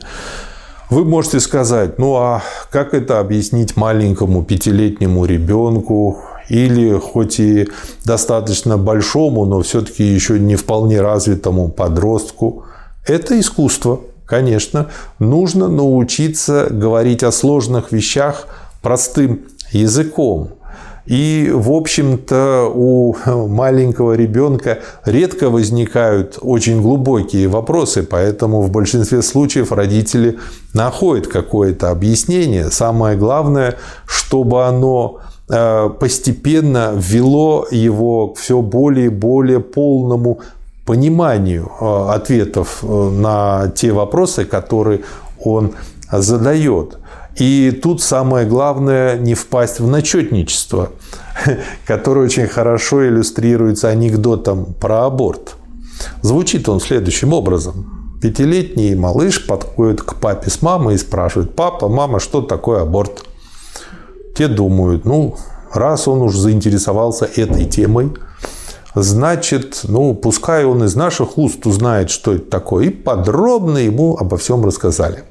Вы 0.90 1.04
можете 1.04 1.40
сказать, 1.42 2.00
ну 2.00 2.16
а 2.16 2.42
как 2.70 2.94
это 2.94 3.20
объяснить 3.20 3.76
маленькому 3.76 4.44
пятилетнему 4.44 5.26
ребенку 5.26 6.22
или 6.50 6.98
хоть 6.98 7.40
и 7.40 7.70
достаточно 8.06 8.78
большому, 8.78 9.46
но 9.46 9.62
все-таки 9.62 10.04
еще 10.04 10.40
не 10.40 10.56
вполне 10.56 11.02
развитому 11.02 11.70
подростку? 11.70 12.66
Это 13.06 13.40
искусство, 13.40 14.02
конечно. 14.26 14.90
Нужно 15.20 15.68
научиться 15.68 16.68
говорить 16.70 17.24
о 17.24 17.32
сложных 17.32 17.92
вещах 17.92 18.48
простым 18.82 19.42
языком. 19.72 20.50
И, 21.06 21.52
в 21.54 21.72
общем-то, 21.72 22.72
у 22.74 23.16
маленького 23.26 24.14
ребенка 24.14 24.80
редко 25.06 25.50
возникают 25.50 26.38
очень 26.40 26.82
глубокие 26.82 27.50
вопросы, 27.50 28.04
поэтому 28.04 28.62
в 28.62 28.72
большинстве 28.72 29.22
случаев 29.22 29.74
родители 29.74 30.40
находят 30.74 31.28
какое-то 31.28 31.90
объяснение. 31.90 32.72
Самое 32.72 33.18
главное, 33.18 33.76
чтобы 34.06 34.66
оно 34.66 35.20
постепенно 36.00 36.94
ввело 36.96 37.68
его 37.70 38.30
к 38.30 38.38
все 38.38 38.62
более 38.62 39.08
и 39.08 39.10
более 39.10 39.60
полному 39.60 40.40
пониманию 40.86 41.72
э, 41.80 42.10
ответов 42.12 42.80
э, 42.84 43.10
на 43.10 43.72
те 43.76 43.92
вопросы, 43.92 44.46
которые 44.46 45.02
он 45.40 45.74
задает. 46.12 46.98
И 47.36 47.72
тут 47.82 48.02
самое 48.02 48.46
главное 48.46 49.18
не 49.18 49.34
впасть 49.34 49.80
в 49.80 49.88
начетничество, 49.88 50.92
которое 51.88 52.26
очень 52.26 52.48
хорошо 52.48 53.08
иллюстрируется 53.08 53.90
анекдотом 53.90 54.74
про 54.80 55.06
аборт. 55.06 55.56
Звучит 56.22 56.70
он 56.70 56.80
следующим 56.80 57.34
образом. 57.34 58.18
Пятилетний 58.22 58.96
малыш 58.96 59.46
подходит 59.46 60.02
к 60.02 60.16
папе 60.16 60.50
с 60.50 60.62
мамой 60.62 60.96
и 60.96 60.98
спрашивает, 60.98 61.56
папа, 61.56 61.90
мама, 61.90 62.20
что 62.20 62.42
такое 62.42 62.82
аборт? 62.82 63.26
Те 64.36 64.48
думают, 64.48 65.06
ну, 65.06 65.38
раз 65.72 66.08
он 66.08 66.22
уж 66.22 66.36
заинтересовался 66.36 67.25
этой 67.25 67.66
темой, 67.66 68.13
значит, 68.96 69.82
ну, 69.84 70.13
пускай 70.13 70.66
он 70.66 70.84
из 70.84 70.96
наших 70.96 71.38
уст 71.38 71.66
узнает, 71.66 72.10
что 72.10 72.34
это 72.34 72.50
такое. 72.50 72.86
И 72.86 72.90
подробно 72.90 73.78
ему 73.78 74.18
обо 74.18 74.38
всем 74.38 74.66
рассказали. 74.66 75.24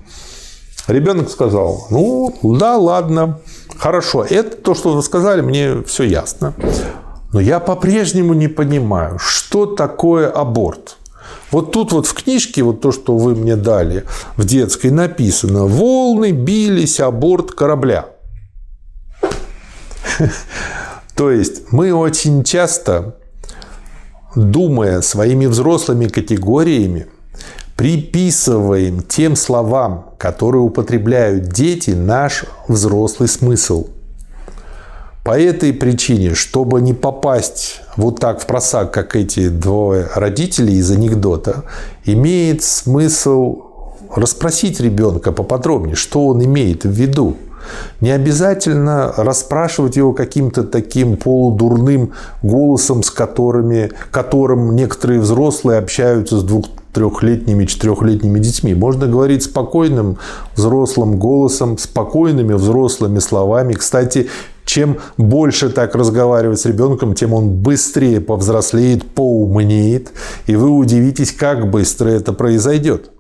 Ребенок 0.89 1.31
сказал, 1.31 1.87
ну, 1.91 2.35
да, 2.43 2.77
ладно, 2.77 3.39
хорошо, 3.77 4.25
это 4.29 4.57
то, 4.57 4.75
что 4.75 4.93
вы 4.93 5.03
сказали, 5.03 5.41
мне 5.41 5.83
все 5.87 6.03
ясно. 6.05 6.55
Но 7.33 7.41
я 7.41 7.61
по-прежнему 7.61 8.35
не 8.35 8.49
понимаю, 8.49 9.19
что 9.19 9.67
такое 9.67 10.29
аборт. 10.29 10.97
Вот 11.51 11.73
тут 11.73 11.93
вот 11.93 12.07
в 12.07 12.15
книжке, 12.15 12.63
вот 12.63 12.81
то, 12.81 12.93
что 12.93 13.17
вы 13.17 13.35
мне 13.35 13.57
дали 13.57 14.05
в 14.37 14.45
детской, 14.45 14.91
написано 14.91 15.67
«Волны 15.67 16.33
бились 16.33 17.01
о 17.01 17.11
борт 17.11 17.53
корабля». 17.53 18.07
То 21.15 21.31
есть 21.31 21.73
мы 21.73 21.93
очень 21.93 22.43
часто, 22.43 23.17
думая 24.35 25.01
своими 25.03 25.47
взрослыми 25.47 26.07
категориями, 26.07 27.07
приписываем 27.77 29.03
тем 29.03 29.37
словам, 29.37 30.15
которые 30.19 30.63
употребляют 30.63 31.49
дети, 31.49 31.91
наш 31.91 32.45
взрослый 32.69 33.29
смысл. 33.29 33.89
По 35.25 35.39
этой 35.39 35.73
причине, 35.73 36.35
чтобы 36.35 36.81
не 36.81 36.95
попасть 36.95 37.81
вот 37.97 38.19
так 38.19 38.41
в 38.41 38.47
просак, 38.47 38.93
как 38.93 39.15
эти 39.15 39.49
двое 39.49 40.09
родителей 40.15 40.75
из 40.77 40.91
анекдота, 40.91 41.65
имеет 42.05 42.63
смысл 42.63 43.63
расспросить 44.15 44.81
ребенка 44.81 45.31
поподробнее, 45.33 45.95
что 45.95 46.27
он 46.27 46.45
имеет 46.45 46.85
в 46.85 46.91
виду. 46.91 47.37
Не 48.01 48.11
обязательно 48.11 49.13
расспрашивать 49.17 49.97
его 49.97 50.13
каким-то 50.13 50.65
таким 50.65 51.17
полудурным 51.17 52.13
голосом, 52.43 53.03
с 53.03 53.11
которыми, 53.11 53.91
которым 54.11 54.75
некоторые 54.75 55.21
взрослые 55.21 55.79
общаются 55.79 56.39
с 56.39 56.43
двух 56.43 56.67
трехлетними, 56.93 57.65
четырехлетними 57.65 58.39
детьми. 58.39 58.75
Можно 58.75 59.07
говорить 59.07 59.45
спокойным 59.45 60.19
взрослым 60.55 61.19
голосом, 61.19 61.79
спокойными 61.79 62.53
взрослыми 62.53 63.19
словами. 63.19 63.73
Кстати, 63.73 64.29
чем 64.65 64.99
больше 65.17 65.71
так 65.71 65.95
разговаривать 65.95 66.61
с 66.61 66.67
ребенком, 66.67 67.15
тем 67.15 67.33
он 67.33 67.51
быстрее 67.51 68.21
повзрослеет, 68.21 69.11
поумнеет, 69.11 70.13
и 70.47 70.55
вы 70.55 70.71
удивитесь, 70.71 71.33
как 71.33 71.71
быстро 71.71 72.09
это 72.09 72.33
произойдет. 72.33 73.11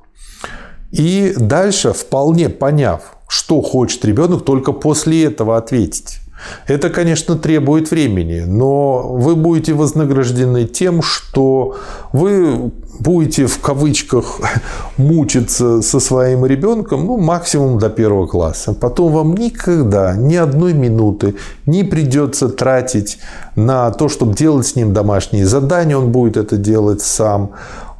И 0.92 1.32
дальше, 1.36 1.92
вполне 1.92 2.50
поняв, 2.50 3.16
что 3.32 3.62
хочет 3.62 4.04
ребенок, 4.04 4.44
только 4.44 4.72
после 4.72 5.24
этого 5.24 5.56
ответить. 5.56 6.18
Это, 6.66 6.90
конечно, 6.90 7.34
требует 7.34 7.90
времени, 7.90 8.40
но 8.40 9.08
вы 9.08 9.36
будете 9.36 9.72
вознаграждены 9.72 10.64
тем, 10.64 11.00
что 11.00 11.76
вы 12.12 12.70
будете 12.98 13.46
в 13.46 13.58
кавычках 13.58 14.38
мучиться 14.98 15.80
со 15.80 15.98
своим 15.98 16.44
ребенком 16.44 17.06
ну, 17.06 17.16
максимум 17.16 17.78
до 17.78 17.88
первого 17.88 18.26
класса. 18.26 18.74
Потом 18.74 19.12
вам 19.12 19.34
никогда 19.34 20.14
ни 20.14 20.36
одной 20.36 20.74
минуты 20.74 21.34
не 21.64 21.84
придется 21.84 22.50
тратить 22.50 23.18
на 23.56 23.90
то, 23.92 24.10
чтобы 24.10 24.34
делать 24.34 24.66
с 24.66 24.76
ним 24.76 24.92
домашние 24.92 25.46
задания, 25.46 25.96
он 25.96 26.12
будет 26.12 26.36
это 26.36 26.58
делать 26.58 27.00
сам. 27.00 27.52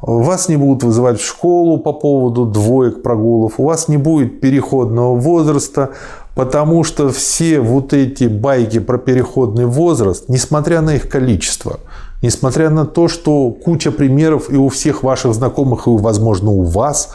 Вас 0.05 0.49
не 0.49 0.57
будут 0.57 0.83
вызывать 0.83 1.21
в 1.21 1.25
школу 1.25 1.77
по 1.77 1.93
поводу 1.93 2.45
двоек, 2.45 3.01
прогулов. 3.01 3.53
У 3.57 3.63
вас 3.63 3.87
не 3.87 3.95
будет 3.95 4.41
переходного 4.41 5.15
возраста, 5.15 5.91
потому 6.35 6.83
что 6.83 7.09
все 7.09 7.61
вот 7.61 7.93
эти 7.93 8.25
байки 8.25 8.79
про 8.79 8.97
переходный 8.97 9.65
возраст, 9.65 10.25
несмотря 10.27 10.81
на 10.81 10.95
их 10.95 11.07
количество, 11.07 11.79
несмотря 12.21 12.69
на 12.69 12.85
то, 12.85 13.07
что 13.07 13.51
куча 13.51 13.91
примеров 13.91 14.51
и 14.51 14.57
у 14.57 14.67
всех 14.67 15.03
ваших 15.03 15.33
знакомых, 15.35 15.87
и, 15.87 15.91
возможно, 15.91 16.51
у 16.51 16.63
вас, 16.63 17.11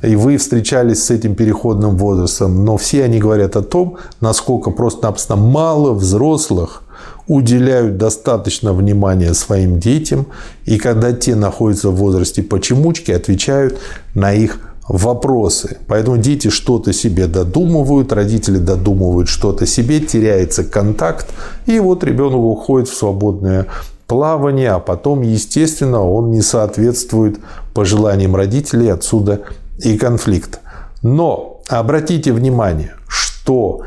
и 0.00 0.14
вы 0.14 0.36
встречались 0.36 1.02
с 1.02 1.10
этим 1.10 1.34
переходным 1.34 1.96
возрастом, 1.96 2.64
но 2.64 2.76
все 2.76 3.02
они 3.02 3.18
говорят 3.18 3.56
о 3.56 3.62
том, 3.62 3.96
насколько 4.20 4.70
просто-напросто 4.70 5.34
мало 5.34 5.94
взрослых 5.94 6.84
уделяют 7.30 7.96
достаточно 7.96 8.72
внимания 8.72 9.34
своим 9.34 9.78
детям, 9.78 10.26
и 10.64 10.78
когда 10.78 11.12
те 11.12 11.36
находятся 11.36 11.90
в 11.90 11.94
возрасте 11.94 12.42
почемучки, 12.42 13.12
отвечают 13.12 13.78
на 14.16 14.32
их 14.32 14.58
вопросы. 14.88 15.78
Поэтому 15.86 16.18
дети 16.18 16.50
что-то 16.50 16.92
себе 16.92 17.28
додумывают, 17.28 18.12
родители 18.12 18.58
додумывают 18.58 19.28
что-то 19.28 19.64
себе, 19.64 20.00
теряется 20.00 20.64
контакт, 20.64 21.28
и 21.66 21.78
вот 21.78 22.02
ребенок 22.02 22.40
уходит 22.40 22.88
в 22.88 22.96
свободное 22.96 23.66
плавание, 24.08 24.72
а 24.72 24.80
потом, 24.80 25.22
естественно, 25.22 26.02
он 26.02 26.32
не 26.32 26.42
соответствует 26.42 27.38
пожеланиям 27.74 28.34
родителей, 28.34 28.88
отсюда 28.88 29.42
и 29.78 29.96
конфликт. 29.96 30.58
Но 31.02 31.60
обратите 31.68 32.32
внимание, 32.32 32.94
что 33.06 33.82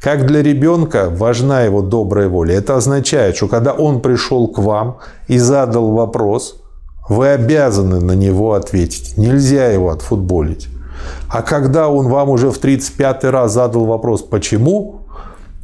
как 0.00 0.26
для 0.26 0.42
ребенка 0.42 1.10
важна 1.10 1.62
его 1.62 1.82
добрая 1.82 2.28
воля. 2.28 2.54
Это 2.56 2.76
означает, 2.76 3.36
что 3.36 3.48
когда 3.48 3.72
он 3.72 4.00
пришел 4.00 4.48
к 4.48 4.58
вам 4.58 4.98
и 5.26 5.38
задал 5.38 5.92
вопрос, 5.92 6.60
вы 7.08 7.28
обязаны 7.28 8.00
на 8.00 8.12
него 8.12 8.52
ответить. 8.52 9.16
Нельзя 9.16 9.70
его 9.70 9.90
отфутболить. 9.90 10.68
А 11.28 11.42
когда 11.42 11.88
он 11.88 12.08
вам 12.08 12.30
уже 12.30 12.50
в 12.50 12.58
35 12.58 13.24
раз 13.24 13.52
задал 13.52 13.86
вопрос 13.86 14.22
«почему?», 14.22 15.02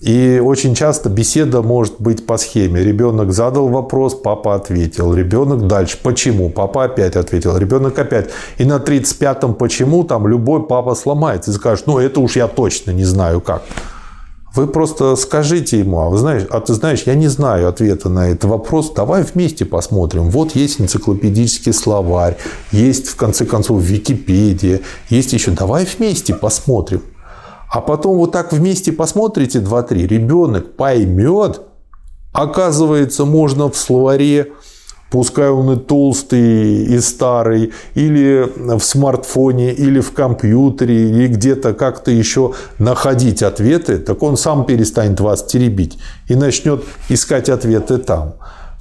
И 0.05 0.39
очень 0.45 0.75
часто 0.75 1.09
беседа 1.09 1.63
может 1.63 1.95
быть 1.99 2.27
по 2.27 2.37
схеме. 2.37 2.83
Ребенок 2.85 3.33
задал 3.33 3.69
вопрос, 3.69 4.15
папа 4.15 4.55
ответил. 4.55 5.15
Ребенок 5.15 5.67
дальше. 5.67 5.97
Почему? 6.03 6.51
Папа 6.51 6.85
опять 6.85 7.17
ответил. 7.17 7.57
Ребенок 7.57 7.99
опять. 7.99 8.29
И 8.59 8.67
на 8.67 8.77
35-м 8.77 9.55
почему 9.55 10.05
там 10.05 10.29
любой 10.29 10.67
папа 10.67 10.95
сломается 10.95 11.53
и 11.53 11.55
скажет, 11.55 11.87
ну 11.87 11.99
это 11.99 12.21
уж 12.21 12.37
я 12.37 12.49
точно 12.49 12.91
не 12.91 13.05
знаю 13.05 13.41
как. 13.41 13.63
Вы 14.55 14.69
просто 14.69 15.17
скажите 15.17 15.81
ему, 15.81 15.99
а, 16.01 16.09
вы 16.09 16.19
знаешь, 16.19 16.47
а 16.49 16.61
ты 16.61 16.75
знаешь, 16.75 17.03
я 17.07 17.17
не 17.17 17.27
знаю 17.27 17.69
ответа 17.69 18.09
на 18.09 18.29
этот 18.29 18.45
вопрос, 18.45 18.93
давай 18.93 19.25
вместе 19.25 19.65
посмотрим. 19.65 20.31
Вот 20.31 20.55
есть 20.55 20.81
энциклопедический 20.81 21.73
словарь, 21.73 22.37
есть 22.71 23.09
в 23.09 23.17
конце 23.17 23.47
концов 23.47 23.83
Википедия, 23.83 24.81
есть 25.09 25.33
еще, 25.33 25.51
давай 25.51 25.85
вместе 25.85 26.35
посмотрим. 26.35 27.03
А 27.69 27.81
потом 27.81 28.17
вот 28.17 28.31
так 28.31 28.53
вместе 28.53 28.93
посмотрите 28.93 29.59
2-3, 29.59 30.07
ребенок 30.07 30.77
поймет, 30.77 31.63
оказывается, 32.33 33.25
можно 33.25 33.69
в 33.69 33.77
словаре 33.77 34.53
пускай 35.15 35.49
он 35.49 35.71
и 35.71 35.77
толстый, 35.77 36.87
и 36.87 36.99
старый, 36.99 37.73
или 37.95 38.51
в 38.57 38.81
смартфоне, 38.81 39.73
или 39.73 40.01
в 40.01 40.11
компьютере, 40.11 41.09
или 41.09 41.29
где-то 41.29 41.73
как-то 41.73 42.11
еще 42.11 42.55
находить 42.81 43.45
ответы, 43.45 43.99
так 43.99 44.25
он 44.25 44.37
сам 44.37 44.67
перестанет 44.67 45.21
вас 45.21 45.45
теребить 45.45 45.99
и 46.27 46.35
начнет 46.35 46.83
искать 47.09 47.49
ответы 47.49 47.99
там. 47.99 48.35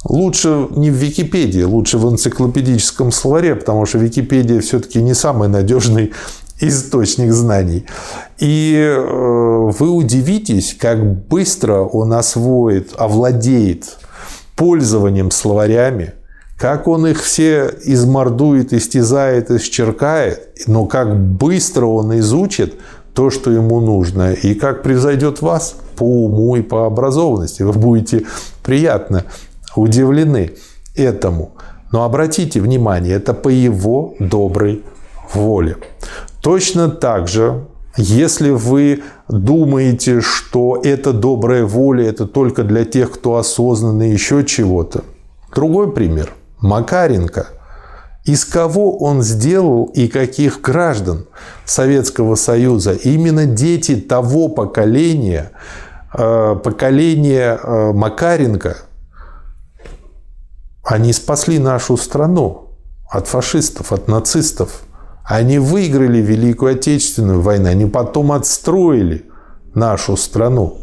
Лучше 0.04 0.66
не 0.70 0.90
в 0.90 0.94
Википедии, 0.94 1.62
лучше 1.62 1.98
в 1.98 2.12
энциклопедическом 2.12 3.12
словаре, 3.12 3.54
потому 3.54 3.86
что 3.86 3.98
Википедия 3.98 4.60
все-таки 4.60 5.00
не 5.00 5.14
самый 5.14 5.48
надежный 5.48 6.12
источник 6.58 7.30
знаний. 7.30 7.86
И 8.40 8.74
э, 8.74 9.70
вы 9.78 9.88
удивитесь, 9.88 10.76
как 10.76 11.28
быстро 11.28 11.82
он 11.82 12.12
освоит, 12.12 12.90
овладеет 12.98 13.98
пользованием 14.56 15.30
словарями, 15.30 16.14
как 16.56 16.86
он 16.86 17.06
их 17.06 17.20
все 17.22 17.74
измордует, 17.84 18.72
истязает, 18.72 19.50
исчеркает, 19.50 20.52
но 20.66 20.86
как 20.86 21.18
быстро 21.18 21.86
он 21.86 22.16
изучит 22.18 22.74
то, 23.12 23.30
что 23.30 23.50
ему 23.50 23.80
нужно, 23.80 24.32
и 24.32 24.54
как 24.54 24.82
превзойдет 24.82 25.42
вас 25.42 25.76
по 25.96 26.04
уму 26.04 26.56
и 26.56 26.62
по 26.62 26.86
образованности. 26.86 27.62
Вы 27.62 27.72
будете 27.72 28.24
приятно 28.62 29.24
удивлены 29.76 30.52
этому. 30.94 31.52
Но 31.92 32.04
обратите 32.04 32.60
внимание, 32.60 33.14
это 33.14 33.34
по 33.34 33.48
его 33.48 34.14
доброй 34.18 34.82
воле. 35.32 35.76
Точно 36.40 36.88
так 36.88 37.28
же, 37.28 37.66
если 37.96 38.50
вы 38.50 39.02
думаете, 39.28 40.20
что 40.20 40.80
это 40.82 41.12
добрая 41.12 41.64
воля, 41.64 42.08
это 42.08 42.26
только 42.26 42.64
для 42.64 42.84
тех, 42.84 43.12
кто 43.12 43.36
осознанный, 43.36 44.10
еще 44.10 44.44
чего-то. 44.44 45.04
Другой 45.54 45.92
пример– 45.92 46.32
Макаренко. 46.58 47.46
Из 48.24 48.44
кого 48.44 48.96
он 48.98 49.22
сделал 49.22 49.84
и 49.94 50.08
каких 50.08 50.62
граждан 50.62 51.26
Советского 51.66 52.36
Союза? 52.36 52.92
Именно 52.92 53.44
дети 53.44 53.96
того 53.96 54.48
поколения, 54.48 55.50
э, 56.16 56.56
поколения 56.62 57.58
э, 57.62 57.92
Макаренко, 57.92 58.78
они 60.84 61.12
спасли 61.12 61.58
нашу 61.58 61.96
страну 61.96 62.70
от 63.10 63.26
фашистов, 63.26 63.92
от 63.92 64.08
нацистов. 64.08 64.82
Они 65.24 65.58
выиграли 65.58 66.18
Великую 66.18 66.76
Отечественную 66.76 67.40
войну, 67.40 67.68
они 67.68 67.86
потом 67.86 68.32
отстроили 68.32 69.24
нашу 69.74 70.16
страну. 70.16 70.78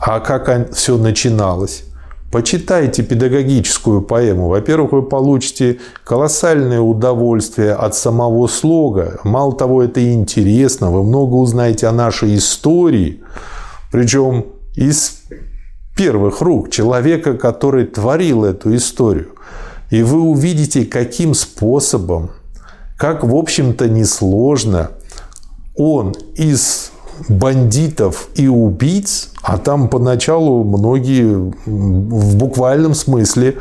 А 0.00 0.20
как 0.20 0.72
все 0.72 0.96
начиналось? 0.96 1.84
Почитайте 2.30 3.02
педагогическую 3.02 4.02
поэму. 4.02 4.48
Во-первых, 4.48 4.92
вы 4.92 5.02
получите 5.02 5.78
колоссальное 6.04 6.80
удовольствие 6.80 7.72
от 7.72 7.94
самого 7.94 8.46
слога. 8.48 9.18
Мало 9.24 9.54
того, 9.54 9.82
это 9.82 10.12
интересно. 10.12 10.90
Вы 10.90 11.04
много 11.04 11.34
узнаете 11.36 11.86
о 11.86 11.92
нашей 11.92 12.36
истории. 12.36 13.22
Причем 13.90 14.46
из 14.74 15.22
первых 15.96 16.42
рук 16.42 16.70
человека, 16.70 17.32
который 17.34 17.86
творил 17.86 18.44
эту 18.44 18.76
историю. 18.76 19.30
И 19.90 20.02
вы 20.02 20.20
увидите, 20.20 20.84
каким 20.84 21.32
способом, 21.32 22.30
как, 22.98 23.24
в 23.24 23.34
общем-то, 23.34 23.88
несложно 23.88 24.90
он 25.74 26.14
из 26.34 26.92
бандитов 27.28 28.28
и 28.34 28.48
убийц, 28.48 29.30
а 29.42 29.58
там 29.58 29.88
поначалу 29.88 30.64
многие 30.64 31.52
в 31.66 32.36
буквальном 32.36 32.94
смысле 32.94 33.56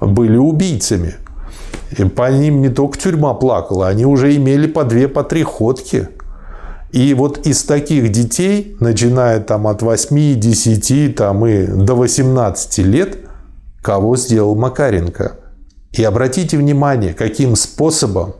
были 0.00 0.36
убийцами. 0.36 1.14
И 1.98 2.04
по 2.04 2.30
ним 2.30 2.62
не 2.62 2.68
только 2.68 2.98
тюрьма 2.98 3.34
плакала, 3.34 3.88
они 3.88 4.06
уже 4.06 4.34
имели 4.34 4.66
по 4.66 4.84
две, 4.84 5.08
по 5.08 5.24
три 5.24 5.42
ходки. 5.42 6.08
И 6.90 7.14
вот 7.14 7.46
из 7.46 7.62
таких 7.64 8.10
детей, 8.10 8.76
начиная 8.80 9.40
там 9.40 9.66
от 9.66 9.82
8, 9.82 10.38
10 10.38 11.16
там, 11.16 11.46
и 11.46 11.66
до 11.66 11.94
18 11.94 12.78
лет, 12.78 13.18
кого 13.82 14.16
сделал 14.16 14.54
Макаренко. 14.54 15.36
И 15.92 16.04
обратите 16.04 16.56
внимание, 16.56 17.14
каким 17.14 17.56
способом. 17.56 18.34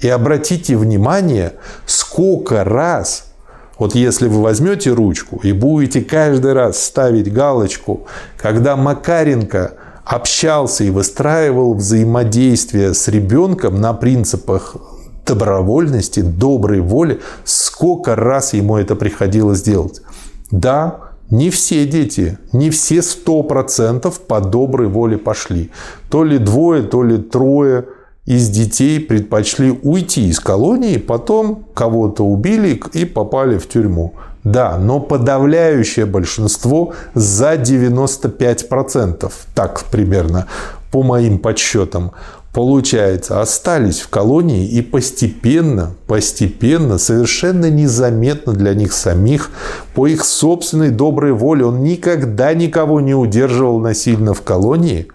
И 0.00 0.08
обратите 0.08 0.76
внимание, 0.76 1.54
сколько 1.86 2.64
раз 2.64 3.25
вот 3.78 3.94
если 3.94 4.28
вы 4.28 4.42
возьмете 4.42 4.92
ручку 4.92 5.40
и 5.42 5.52
будете 5.52 6.00
каждый 6.00 6.54
раз 6.54 6.82
ставить 6.82 7.32
галочку, 7.32 8.06
когда 8.38 8.76
Макаренко 8.76 9.74
общался 10.04 10.84
и 10.84 10.90
выстраивал 10.90 11.74
взаимодействие 11.74 12.94
с 12.94 13.08
ребенком 13.08 13.80
на 13.80 13.92
принципах 13.92 14.76
добровольности, 15.26 16.20
доброй 16.20 16.80
воли, 16.80 17.20
сколько 17.44 18.14
раз 18.14 18.54
ему 18.54 18.76
это 18.76 18.94
приходилось 18.94 19.62
делать. 19.62 20.00
Да, 20.50 21.00
не 21.28 21.50
все 21.50 21.86
дети, 21.86 22.38
не 22.52 22.70
все 22.70 23.02
сто 23.02 23.42
процентов 23.42 24.20
по 24.20 24.40
доброй 24.40 24.86
воле 24.86 25.18
пошли. 25.18 25.70
То 26.08 26.22
ли 26.22 26.38
двое, 26.38 26.82
то 26.82 27.02
ли 27.02 27.18
трое– 27.18 27.86
из 28.26 28.48
детей 28.48 29.00
предпочли 29.00 29.70
уйти 29.70 30.28
из 30.28 30.40
колонии, 30.40 30.98
потом 30.98 31.64
кого-то 31.74 32.24
убили 32.24 32.80
и 32.92 33.04
попали 33.04 33.56
в 33.56 33.68
тюрьму. 33.68 34.14
Да, 34.42 34.78
но 34.78 35.00
подавляющее 35.00 36.06
большинство 36.06 36.92
за 37.14 37.54
95%, 37.54 39.32
так 39.54 39.84
примерно 39.90 40.46
по 40.90 41.02
моим 41.02 41.38
подсчетам, 41.38 42.12
получается, 42.52 43.40
остались 43.40 44.00
в 44.00 44.08
колонии 44.08 44.66
и 44.66 44.82
постепенно, 44.82 45.94
постепенно, 46.06 46.98
совершенно 46.98 47.70
незаметно 47.70 48.52
для 48.52 48.74
них 48.74 48.92
самих, 48.92 49.50
по 49.94 50.06
их 50.06 50.24
собственной 50.24 50.90
доброй 50.90 51.32
воле, 51.32 51.64
он 51.64 51.82
никогда 51.82 52.54
никого 52.54 53.00
не 53.00 53.14
удерживал 53.14 53.80
насильно 53.80 54.32
в 54.32 54.42
колонии, 54.42 55.08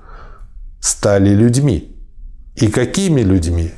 стали 0.82 1.30
людьми. 1.30 1.90
И 2.56 2.68
какими 2.68 3.22
людьми, 3.22 3.72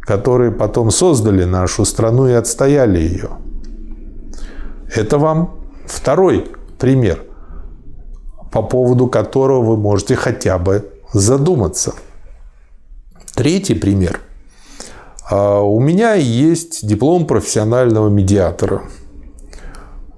которые 0.00 0.50
потом 0.50 0.90
создали 0.90 1.44
нашу 1.44 1.84
страну 1.84 2.26
и 2.26 2.32
отстояли 2.32 2.98
ее. 2.98 3.30
Это 4.94 5.18
вам 5.18 5.60
второй 5.86 6.46
пример, 6.78 7.24
по 8.50 8.62
поводу 8.62 9.06
которого 9.06 9.62
вы 9.62 9.76
можете 9.76 10.16
хотя 10.16 10.58
бы 10.58 10.90
задуматься. 11.12 11.94
Третий 13.34 13.74
пример. 13.74 14.20
А, 15.30 15.60
у 15.60 15.78
меня 15.78 16.14
есть 16.14 16.86
диплом 16.86 17.26
профессионального 17.26 18.08
медиатора. 18.08 18.82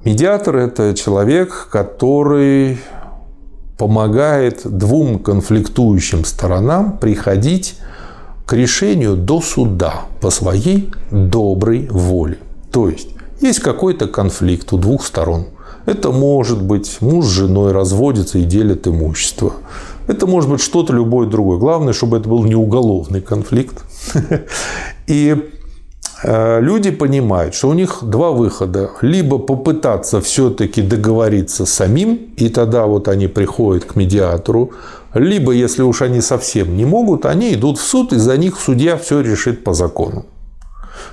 Медиатор– 0.04 0.56
это 0.56 0.94
человек, 0.94 1.68
который 1.70 2.78
помогает 3.76 4.60
двум 4.64 5.18
конфликтующим 5.18 6.24
сторонам 6.24 6.98
приходить 6.98 7.78
к 8.50 8.52
решению 8.52 9.14
до 9.14 9.40
суда 9.40 10.06
по 10.20 10.30
своей 10.30 10.90
доброй 11.12 11.86
воле. 11.88 12.38
То 12.72 12.88
есть, 12.88 13.10
есть 13.40 13.60
какой-то 13.60 14.08
конфликт 14.08 14.72
у 14.72 14.76
двух 14.76 15.06
сторон. 15.06 15.46
Это 15.86 16.10
может 16.10 16.60
быть 16.60 17.00
муж 17.00 17.26
с 17.26 17.28
женой 17.28 17.70
разводятся 17.70 18.38
и 18.38 18.42
делят 18.42 18.88
имущество. 18.88 19.52
Это 20.08 20.26
может 20.26 20.50
быть 20.50 20.60
что-то 20.60 20.92
любое 20.92 21.28
другое. 21.28 21.58
Главное, 21.58 21.92
чтобы 21.92 22.16
это 22.16 22.28
был 22.28 22.42
не 22.42 22.56
уголовный 22.56 23.20
конфликт. 23.20 23.84
И 25.06 25.36
э, 26.24 26.60
люди 26.60 26.90
понимают, 26.90 27.54
что 27.54 27.68
у 27.68 27.74
них 27.74 28.00
два 28.02 28.32
выхода. 28.32 28.90
Либо 29.00 29.38
попытаться 29.38 30.20
все-таки 30.20 30.82
договориться 30.82 31.66
самим, 31.66 32.32
и 32.36 32.48
тогда 32.48 32.86
вот 32.86 33.06
они 33.06 33.28
приходят 33.28 33.84
к 33.84 33.94
медиатору, 33.94 34.72
либо, 35.14 35.52
если 35.52 35.82
уж 35.82 36.02
они 36.02 36.20
совсем 36.20 36.76
не 36.76 36.84
могут, 36.84 37.26
они 37.26 37.54
идут 37.54 37.78
в 37.78 37.82
суд, 37.82 38.12
и 38.12 38.16
за 38.16 38.36
них 38.36 38.58
судья 38.60 38.96
все 38.96 39.20
решит 39.20 39.64
по 39.64 39.74
закону. 39.74 40.26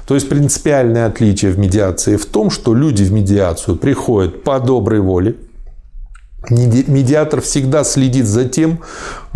То 0.05 0.15
есть 0.15 0.29
принципиальное 0.29 1.05
отличие 1.05 1.51
в 1.51 1.59
медиации 1.59 2.15
в 2.15 2.25
том, 2.25 2.49
что 2.49 2.73
люди 2.73 3.03
в 3.03 3.11
медиацию 3.11 3.77
приходят 3.77 4.43
по 4.43 4.59
доброй 4.59 4.99
воле. 4.99 5.35
Медиатор 6.49 7.41
всегда 7.41 7.83
следит 7.83 8.25
за 8.25 8.45
тем, 8.45 8.79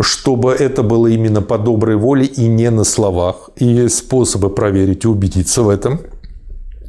чтобы 0.00 0.52
это 0.52 0.82
было 0.82 1.08
именно 1.08 1.42
по 1.42 1.58
доброй 1.58 1.96
воле 1.96 2.24
и 2.24 2.46
не 2.46 2.70
на 2.70 2.84
словах. 2.84 3.50
И 3.56 3.66
есть 3.66 3.98
способы 3.98 4.48
проверить 4.48 5.04
и 5.04 5.08
убедиться 5.08 5.62
в 5.62 5.68
этом. 5.68 6.00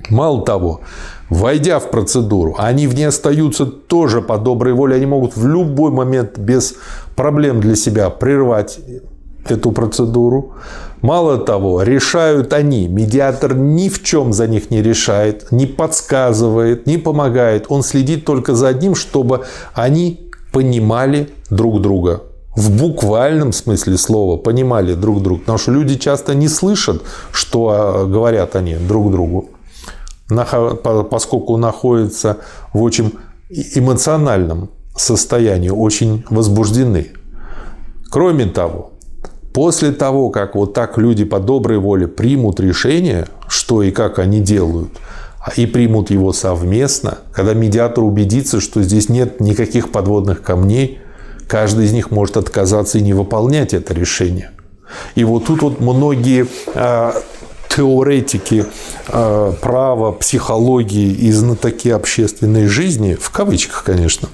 Мало 0.10 0.44
того, 0.44 0.82
войдя 1.30 1.80
в 1.80 1.90
процедуру, 1.90 2.56
они 2.58 2.88
в 2.88 2.96
ней 2.96 3.06
остаются 3.06 3.66
тоже 3.66 4.22
по 4.22 4.38
доброй 4.38 4.74
воле. 4.74 4.96
Они 4.96 5.06
могут 5.06 5.36
в 5.36 5.48
любой 5.48 5.92
момент 5.92 6.38
без 6.38 6.76
проблем 7.16 7.62
для 7.62 7.76
себя 7.76 8.10
прервать 8.10 8.80
эту 9.48 9.72
процедуру. 9.72 10.54
Мало 11.02 11.38
того, 11.38 11.84
решают 11.84 12.54
они. 12.54 12.88
Медиатор 12.88 13.56
ни 13.56 13.90
в 13.90 14.04
чем 14.04 14.32
за 14.32 14.48
них 14.48 14.72
не 14.72 14.82
решает, 14.82 15.52
не 15.52 15.66
подсказывает, 15.66 16.88
не 16.88 16.98
помогает. 16.98 17.66
Он 17.70 17.84
следит 17.84 18.26
только 18.26 18.56
за 18.56 18.70
одним, 18.70 18.96
чтобы 18.96 19.42
они 19.74 20.32
понимали 20.54 21.30
друг 21.50 21.82
друга. 21.82 22.24
В 22.56 22.72
буквальном 22.72 23.52
смысле 23.52 23.98
слова 23.98 24.38
понимали 24.38 24.94
друг 24.94 25.22
друга. 25.22 25.42
Потому 25.42 25.58
что 25.58 25.72
люди 25.72 25.96
часто 25.96 26.36
не 26.36 26.48
слышат, 26.48 27.02
что 27.32 27.70
а, 27.70 28.06
говорят 28.06 28.56
они 28.56 28.76
друг 28.76 29.12
другу 29.12 29.50
поскольку 30.30 31.58
находятся 31.58 32.38
в 32.74 32.82
очень 32.82 33.14
эмоциональном 33.50 34.70
состоянии, 34.96 35.70
очень 35.70 36.24
возбуждены. 36.30 37.08
Кроме 38.10 38.46
того, 38.46 38.92
после 39.54 39.92
того, 39.92 40.30
как 40.30 40.56
вот 40.56 40.74
так 40.74 40.98
люди 40.98 41.24
по 41.24 41.40
доброй 41.40 41.80
воле 41.80 42.08
примут 42.08 42.60
решение, 42.60 43.28
что 43.48 43.84
и 43.84 43.92
как 43.92 44.20
они 44.20 44.40
делают, 44.40 44.92
а 45.40 45.52
и 45.56 45.66
примут 45.66 46.10
его 46.10 46.32
совместно, 46.32 47.20
когда 47.34 47.54
медиатор 47.54 48.04
убедится, 48.04 48.62
что 48.62 48.82
здесь 48.82 49.10
нет 49.10 49.40
никаких 49.40 49.92
подводных 49.92 50.42
камней, 50.42 51.00
каждый 51.48 51.86
из 51.86 51.92
них 51.92 52.12
может 52.12 52.38
отказаться 52.38 52.98
и 52.98 53.02
не 53.02 53.14
выполнять 53.14 53.74
это 53.74 53.94
решение. 53.94 54.52
И 55.16 55.24
вот 55.24 55.46
тут 55.46 55.62
вот 55.64 55.82
многие 55.82 56.48
а, 56.76 57.16
теоретики 57.76 58.66
э, 59.08 59.54
права, 59.62 60.12
психологии 60.12 61.12
и 61.12 61.32
знатоки 61.32 61.90
общественной 61.90 62.68
жизни, 62.68 63.16
в 63.20 63.32
кавычках, 63.32 63.84
конечно, 63.84 64.30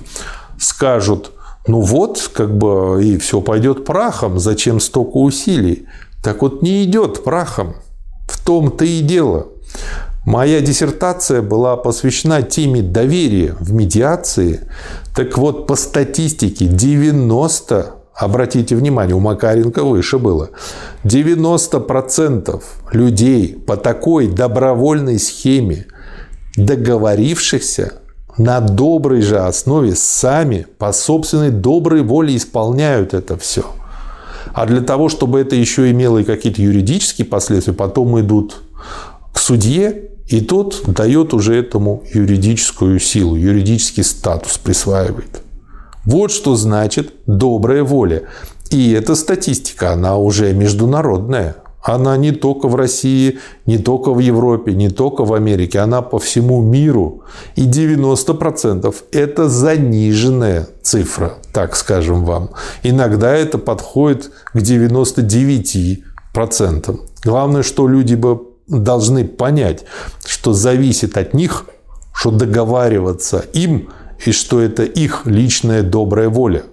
скажут, 0.60 1.32
ну 1.68 1.82
вот, 1.82 2.30
как 2.34 2.58
бы 2.58 3.04
и 3.04 3.18
все 3.18 3.42
пойдет 3.42 3.86
прахом, 3.86 4.40
зачем 4.40 4.80
столько 4.80 5.18
усилий? 5.18 5.88
Так 6.24 6.42
вот 6.42 6.62
не 6.62 6.84
идет 6.84 7.24
прахом. 7.24 7.76
В 8.28 8.44
том-то 8.46 8.86
и 8.86 9.02
дело. 9.02 9.48
Моя 10.26 10.62
диссертация 10.62 11.42
была 11.42 11.78
посвящена 11.78 12.42
теме 12.44 12.82
доверия 12.82 13.56
в 13.60 13.74
медиации. 13.74 14.68
Так 15.16 15.38
вот, 15.38 15.66
по 15.66 15.76
статистике 15.76 16.66
90 16.66 18.00
Обратите 18.20 18.76
внимание, 18.76 19.16
у 19.16 19.22
Макаренко 19.22 19.82
выше 19.82 20.18
было. 20.18 20.50
90% 21.06 22.62
людей 22.92 23.56
по 23.66 23.78
такой 23.78 24.28
добровольной 24.28 25.20
схеме, 25.20 25.86
договорившихся 26.58 27.94
на 28.40 28.62
доброй 28.62 29.22
же 29.22 29.38
основе, 29.38 29.96
сами 29.96 30.66
по 30.78 30.94
собственной 30.94 31.52
доброй 31.52 32.02
воле 32.02 32.36
исполняют 32.36 33.14
это 33.14 33.38
все. 33.38 33.66
А 34.54 34.66
для 34.66 34.82
того, 34.82 35.10
чтобы 35.10 35.42
это 35.42 35.56
еще 35.56 35.92
имело 35.92 36.20
и 36.20 36.24
какие-то 36.24 36.62
юридические 36.62 37.28
последствия, 37.28 37.74
потом 37.74 38.20
идут 38.20 38.62
к 39.34 39.38
судье, 39.38 40.10
и 40.28 40.42
тот 40.42 40.84
дает 40.88 41.34
уже 41.34 41.56
этому 41.56 42.04
юридическую 42.14 43.00
силу, 43.00 43.36
юридический 43.36 44.04
статус 44.04 44.58
присваивает. 44.58 45.42
Вот 46.06 46.32
что 46.32 46.56
значит 46.56 47.14
добрая 47.28 47.84
воля. 47.84 48.24
И 48.70 48.92
эта 48.92 49.16
статистика, 49.16 49.92
она 49.92 50.16
уже 50.16 50.54
международная. 50.54 51.58
Она 51.82 52.18
не 52.18 52.32
только 52.32 52.68
в 52.68 52.76
России, 52.76 53.40
не 53.66 53.78
только 53.78 54.14
в 54.14 54.20
Европе, 54.20 54.74
не 54.74 54.90
только 54.90 55.24
в 55.24 55.34
Америке, 55.34 55.80
она 55.80 56.02
по 56.02 56.20
всему 56.20 56.62
миру. 56.62 57.24
И 57.56 57.68
90% 57.68 58.94
это 59.12 59.50
заниженная 59.50 60.68
цифра, 60.82 61.36
так 61.54 61.76
скажем 61.76 62.26
вам. 62.26 62.50
Иногда 62.84 63.34
это 63.34 63.58
подходит 63.58 64.32
к 64.54 64.58
99%. 64.58 67.00
Главное, 67.24 67.64
что 67.64 67.88
люди 67.88 68.16
бы 68.16 68.42
должны 68.68 69.26
понять, 69.26 69.86
что 70.26 70.54
зависит 70.54 71.18
от 71.18 71.34
них, 71.34 71.66
что 72.14 72.32
договариваться 72.32 73.46
им 73.54 73.90
и 74.26 74.32
что 74.32 74.60
это 74.60 74.84
их 74.84 75.26
личная 75.26 75.82
добрая 75.82 76.30
воля. 76.30 76.64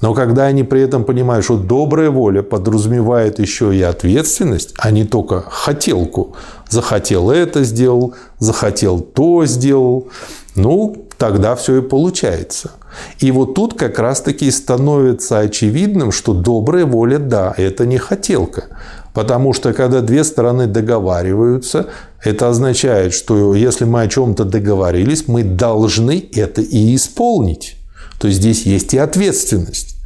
Но 0.00 0.14
когда 0.14 0.46
они 0.46 0.62
при 0.62 0.82
этом 0.82 1.04
понимают, 1.04 1.44
что 1.44 1.56
добрая 1.56 2.10
воля 2.10 2.42
подразумевает 2.42 3.38
еще 3.40 3.74
и 3.74 3.82
ответственность, 3.82 4.74
а 4.78 4.90
не 4.90 5.04
только 5.04 5.40
хотелку. 5.40 6.36
Захотел 6.68 7.30
это 7.30 7.64
сделал, 7.64 8.14
захотел 8.38 9.00
то 9.00 9.44
сделал. 9.44 10.08
Ну, 10.54 11.06
тогда 11.16 11.56
все 11.56 11.78
и 11.78 11.82
получается. 11.82 12.72
И 13.18 13.30
вот 13.32 13.54
тут 13.54 13.74
как 13.74 13.98
раз-таки 13.98 14.50
становится 14.50 15.40
очевидным, 15.40 16.12
что 16.12 16.32
добрая 16.32 16.86
воля, 16.86 17.18
да, 17.18 17.52
это 17.56 17.84
не 17.84 17.98
хотелка. 17.98 18.66
Потому 19.14 19.52
что 19.52 19.72
когда 19.72 20.00
две 20.00 20.22
стороны 20.22 20.66
договариваются, 20.66 21.88
это 22.22 22.48
означает, 22.48 23.14
что 23.14 23.54
если 23.54 23.84
мы 23.84 24.02
о 24.02 24.08
чем-то 24.08 24.44
договорились, 24.44 25.26
мы 25.26 25.42
должны 25.42 26.24
это 26.34 26.60
и 26.60 26.94
исполнить. 26.94 27.77
То 28.18 28.30
здесь 28.30 28.66
есть 28.66 28.94
и 28.94 28.98
ответственность. 28.98 29.96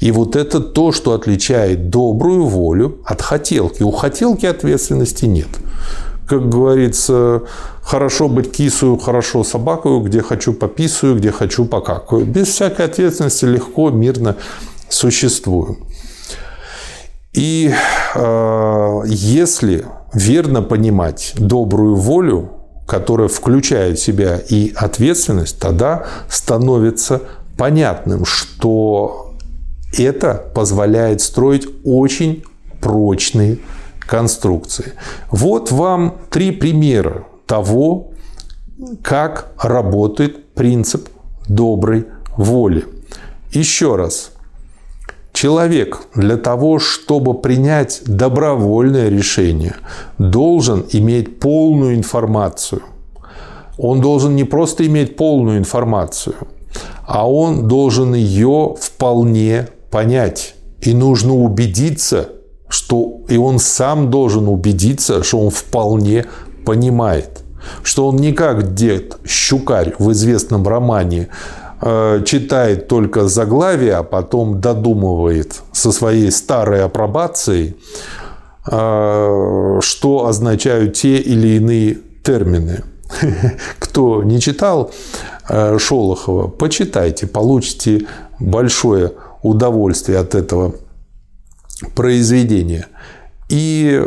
И 0.00 0.10
вот 0.10 0.36
это 0.36 0.60
то, 0.60 0.92
что 0.92 1.12
отличает 1.12 1.90
добрую 1.90 2.46
волю 2.46 3.00
от 3.04 3.22
хотелки. 3.22 3.82
У 3.82 3.90
хотелки 3.90 4.46
ответственности 4.46 5.26
нет. 5.26 5.48
Как 6.26 6.48
говорится, 6.48 7.42
хорошо 7.82 8.28
быть 8.28 8.52
кисую, 8.52 8.98
хорошо 8.98 9.42
собакою, 9.42 10.00
где 10.00 10.22
хочу 10.22 10.52
пописую, 10.52 11.16
где 11.16 11.32
хочу 11.32 11.64
покакаю. 11.64 12.24
Без 12.24 12.48
всякой 12.48 12.86
ответственности 12.86 13.46
легко, 13.46 13.90
мирно 13.90 14.36
существую. 14.88 15.78
И 17.32 17.72
э, 18.14 19.00
если 19.06 19.86
верно 20.12 20.62
понимать 20.62 21.32
добрую 21.36 21.96
волю, 21.96 22.50
которая 22.86 23.28
включает 23.28 23.98
в 23.98 24.02
себя 24.02 24.40
и 24.48 24.72
ответственность, 24.74 25.60
тогда 25.60 26.06
становится 26.28 27.22
понятным, 27.60 28.24
что 28.24 29.34
это 29.98 30.50
позволяет 30.54 31.20
строить 31.20 31.68
очень 31.84 32.42
прочные 32.80 33.58
конструкции. 33.98 34.94
Вот 35.30 35.70
вам 35.70 36.16
три 36.30 36.52
примера 36.52 37.26
того, 37.44 38.12
как 39.02 39.52
работает 39.58 40.54
принцип 40.54 41.10
доброй 41.48 42.06
воли. 42.38 42.86
Еще 43.52 43.94
раз, 43.96 44.32
Человек 45.32 46.00
для 46.14 46.36
того, 46.36 46.80
чтобы 46.80 47.34
принять 47.34 48.02
добровольное 48.04 49.08
решение, 49.08 49.76
должен 50.18 50.84
иметь 50.90 51.38
полную 51.38 51.94
информацию. 51.94 52.82
Он 53.78 54.00
должен 54.00 54.34
не 54.34 54.42
просто 54.42 54.86
иметь 54.86 55.16
полную 55.16 55.58
информацию, 55.58 56.34
а 57.10 57.28
он 57.28 57.68
должен 57.68 58.14
ее 58.14 58.74
вполне 58.80 59.68
понять. 59.90 60.54
И 60.80 60.94
нужно 60.94 61.34
убедиться, 61.34 62.30
что 62.68 63.20
и 63.28 63.36
он 63.36 63.58
сам 63.58 64.10
должен 64.10 64.48
убедиться, 64.48 65.22
что 65.22 65.40
он 65.40 65.50
вполне 65.50 66.26
понимает. 66.64 67.42
Что 67.82 68.08
он 68.08 68.16
не 68.16 68.32
как 68.32 68.74
дед 68.74 69.18
Щукарь 69.26 69.94
в 69.98 70.12
известном 70.12 70.66
романе 70.66 71.28
Э, 71.82 72.22
читает 72.26 72.88
только 72.88 73.26
заглавие, 73.26 73.94
а 73.94 74.02
потом 74.02 74.60
додумывает 74.60 75.62
со 75.72 75.92
своей 75.92 76.30
старой 76.30 76.84
апробацией, 76.84 77.76
э, 78.70 79.78
что 79.80 80.26
означают 80.26 80.94
те 80.94 81.16
или 81.16 81.56
иные 81.56 81.98
термины. 82.22 82.84
Кто 83.78 84.22
не 84.22 84.40
читал 84.40 84.90
Шолохова, 85.78 86.48
почитайте, 86.48 87.26
получите 87.26 88.06
большое 88.38 89.12
удовольствие 89.42 90.18
от 90.18 90.34
этого 90.34 90.74
произведения. 91.94 92.86
И 93.48 94.00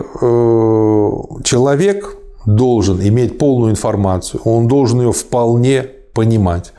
человек 1.44 2.16
должен 2.46 3.02
иметь 3.02 3.38
полную 3.38 3.72
информацию, 3.72 4.42
он 4.44 4.68
должен 4.68 5.02
ее 5.02 5.12
вполне 5.12 5.84
понимать 6.14 6.74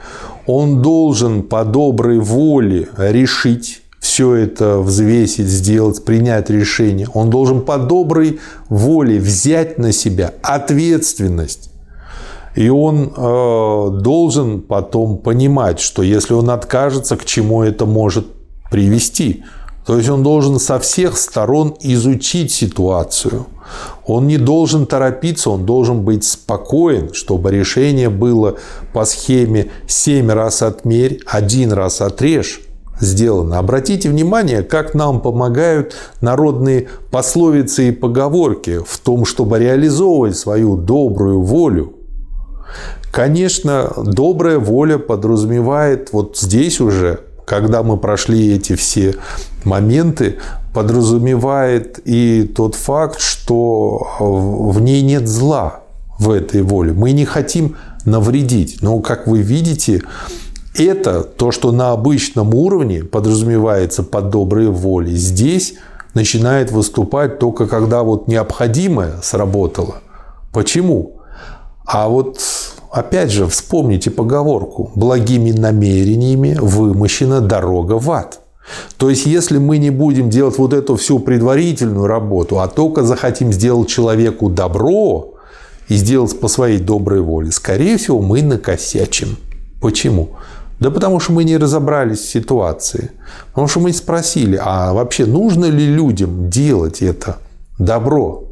он 0.47 0.83
должен 0.83 1.43
по 1.43 1.65
доброй 1.65 2.19
воле 2.19 2.89
решить 2.97 3.83
все 3.99 4.35
это 4.35 4.79
взвесить, 4.79 5.47
сделать, 5.47 6.05
принять 6.05 6.51
решение. 6.51 7.09
Он 7.15 7.31
должен 7.31 7.63
по 7.63 7.79
доброй 7.79 8.41
воле 8.69 9.19
взять 9.19 9.79
на 9.79 9.93
себя 9.93 10.35
ответственность. 10.43 11.71
И 12.55 12.69
он 12.69 13.13
э, 13.17 13.89
должен 14.01 14.61
потом 14.61 15.19
понимать, 15.19 15.81
что 15.81 16.03
если 16.03 16.35
он 16.35 16.51
откажется, 16.51 17.17
к 17.17 17.25
чему 17.25 17.63
это 17.63 17.85
может 17.85 18.27
привести. 18.71 19.43
То 19.87 19.99
есть 19.99 20.09
он 20.09 20.23
должен 20.23 20.59
со 20.59 20.79
всех 20.79 21.19
сторон 21.19 21.75
изучить 21.81 22.53
ситуацию. 22.53 23.47
Он 24.07 24.27
не 24.27 24.39
должен 24.39 24.87
торопиться, 24.87 25.51
он 25.51 25.67
должен 25.67 26.05
быть 26.05 26.25
спокоен, 26.25 27.13
чтобы 27.13 27.51
решение 27.51 28.09
было 28.09 28.57
по 28.93 29.05
схеме 29.05 29.71
7 29.87 30.31
раз 30.31 30.63
отмерь, 30.63 31.21
один 31.27 31.73
раз 31.73 32.01
отрежь 32.01 32.61
сделано. 33.01 33.59
Обратите 33.59 34.09
внимание, 34.09 34.63
как 34.63 34.95
нам 34.95 35.21
помогают 35.21 35.95
народные 36.21 36.89
пословицы 37.11 37.89
и 37.89 37.93
поговорки 37.93 38.81
в 38.87 38.99
том, 38.99 39.25
чтобы 39.25 39.59
реализовывать 39.59 40.37
свою 40.37 40.77
добрую 40.77 41.43
волю. 41.43 41.95
Конечно, 43.11 43.93
добрая 43.97 44.59
воля 44.59 44.99
подразумевает 44.99 46.13
вот 46.13 46.37
здесь 46.39 46.81
уже, 46.81 47.21
когда 47.45 47.83
мы 47.83 47.97
прошли 47.97 48.55
эти 48.55 48.75
все 48.75 49.15
моменты, 49.65 50.39
подразумевает 50.73 52.01
и 52.05 52.43
тот 52.45 52.75
факт, 52.75 53.21
что 53.21 54.07
в 54.19 54.81
ней 54.81 55.03
нет 55.03 55.29
зла 55.29 55.81
в 56.19 56.31
этой 56.31 56.63
воле. 56.63 56.93
Мы 56.93 57.13
не 57.13 57.25
хотим 57.25 57.77
навредить. 58.05 58.79
Но, 58.83 58.99
как 59.01 59.27
вы 59.27 59.41
видите, 59.41 60.03
это 60.75 61.23
то, 61.23 61.53
что 61.53 61.73
на 61.73 61.93
обычном 61.93 62.55
уровне 62.55 63.05
подразумевается 63.05 64.03
под 64.03 64.31
доброй 64.31 64.69
волей, 64.69 65.15
здесь 65.17 65.75
начинает 66.15 66.71
выступать 66.71 67.39
только 67.39 67.67
когда 67.67 68.03
вот 68.03 68.29
необходимое 68.29 69.21
сработало. 69.23 69.97
Почему? 70.53 71.14
А 71.85 72.09
вот 72.09 72.41
опять 72.91 73.31
же 73.31 73.47
вспомните 73.47 74.11
поговорку 74.11 74.91
«благими 74.95 75.51
намерениями 75.51 76.57
вымощена 76.61 77.41
дорога 77.41 77.99
в 77.99 78.11
ад». 78.11 78.41
То 78.97 79.11
есть, 79.11 79.27
если 79.27 79.59
мы 79.59 79.77
не 79.79 79.91
будем 79.91 80.31
делать 80.31 80.57
вот 80.57 80.73
эту 80.73 80.97
всю 80.97 81.19
предварительную 81.19 82.07
работу, 82.07 82.61
а 82.61 82.69
только 82.69 83.03
захотим 83.03 83.53
сделать 83.53 83.89
человеку 83.89 84.49
добро 84.49 85.35
и 85.89 85.97
сделать 85.97 86.41
по 86.41 86.49
своей 86.49 86.79
доброй 86.79 87.21
воле, 87.21 87.53
скорее 87.53 87.99
всего, 87.99 88.23
мы 88.23 88.43
накосячим. 88.43 89.37
Почему? 89.83 90.31
Да 90.81 90.91
потому 90.91 91.21
что 91.21 91.33
мы 91.33 91.45
не 91.45 91.59
разобрались 91.59 92.21
в 92.21 92.31
ситуации. 92.31 93.11
Потому 93.49 93.69
что 93.69 93.81
мы 93.81 93.93
спросили, 93.93 94.59
а 94.61 94.95
вообще 94.95 95.27
нужно 95.27 95.67
ли 95.67 95.87
людям 95.87 96.49
делать 96.49 97.03
это 97.03 97.37
добро? 97.79 98.44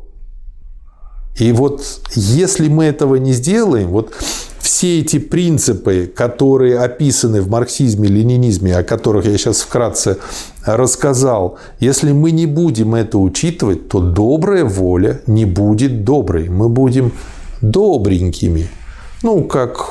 И 1.37 1.53
вот 1.53 1.83
если 2.15 2.69
мы 2.69 2.85
этого 2.85 3.17
не 3.17 3.33
сделаем, 3.33 3.89
вот 3.89 4.13
все 4.61 5.01
эти 5.01 5.19
принципы, 5.19 6.13
которые 6.15 6.79
описаны 6.79 7.41
в 7.41 7.49
марксизме, 7.49 8.09
ленинизме, 8.09 8.77
о 8.77 8.83
которых 8.83 9.27
я 9.27 9.37
сейчас 9.39 9.61
вкратце 9.61 10.19
рассказал, 10.65 11.59
если 11.81 12.13
мы 12.13 12.31
не 12.31 12.47
будем 12.47 12.95
это 12.95 13.19
учитывать, 13.19 13.89
то 13.89 14.01
добрая 14.01 14.65
воля 14.65 15.21
не 15.27 15.45
будет 15.45 16.05
доброй. 16.05 16.49
Мы 16.49 16.69
будем 16.69 17.13
добренькими. 17.61 18.69
Ну, 19.23 19.45
как 19.45 19.91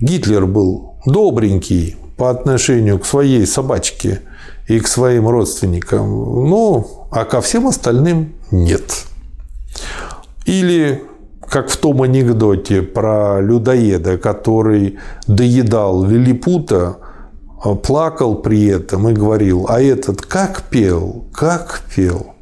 Гитлер 0.00 0.46
был 0.46 0.96
добренький 1.06 1.96
по 2.16 2.30
отношению 2.30 2.98
к 2.98 3.06
своей 3.06 3.46
собачке 3.46 4.22
и 4.66 4.80
к 4.80 4.88
своим 4.88 5.28
родственникам, 5.28 6.08
ну, 6.48 7.06
а 7.10 7.24
ко 7.24 7.40
всем 7.40 7.66
остальным 7.66 8.34
нет. 8.50 9.04
Или 10.46 11.02
как 11.48 11.68
в 11.68 11.76
том 11.76 12.02
анекдоте 12.02 12.82
про 12.82 13.40
людоеда, 13.40 14.18
который 14.18 14.98
доедал 15.26 16.04
лилипута, 16.04 16.96
плакал 17.82 18.36
при 18.36 18.66
этом 18.66 19.08
и 19.08 19.12
говорил, 19.12 19.66
а 19.68 19.80
этот 19.80 20.22
как 20.22 20.62
пел, 20.62 21.24
как 21.32 21.82
пел. 21.94 22.34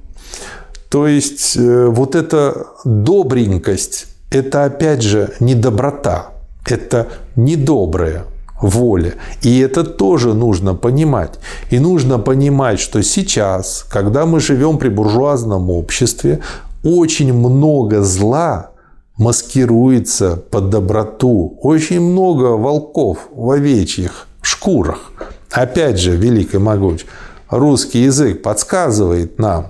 То 0.88 1.06
есть 1.08 1.56
э, 1.56 1.86
вот 1.86 2.14
эта 2.14 2.66
добренькость, 2.84 4.06
это 4.30 4.64
опять 4.64 5.02
же 5.02 5.32
не 5.40 5.54
доброта, 5.54 6.28
это 6.66 7.08
недоброе 7.36 8.24
воля. 8.60 9.14
И 9.42 9.58
это 9.58 9.84
тоже 9.84 10.34
нужно 10.34 10.74
понимать. 10.74 11.38
И 11.70 11.78
нужно 11.78 12.18
понимать, 12.18 12.80
что 12.80 13.02
сейчас, 13.02 13.84
когда 13.90 14.24
мы 14.24 14.40
живем 14.40 14.78
при 14.78 14.88
буржуазном 14.88 15.70
обществе, 15.70 16.40
очень 16.84 17.32
много 17.32 18.02
зла 18.02 18.70
маскируется 19.16 20.36
под 20.36 20.70
доброту. 20.70 21.58
Очень 21.62 22.00
много 22.00 22.56
волков 22.56 23.28
в 23.32 23.50
овечьих 23.50 24.28
шкурах. 24.42 25.12
Опять 25.50 25.98
же, 25.98 26.16
великий 26.16 26.58
могуч, 26.58 27.06
русский 27.48 28.02
язык 28.02 28.42
подсказывает 28.42 29.38
нам 29.38 29.68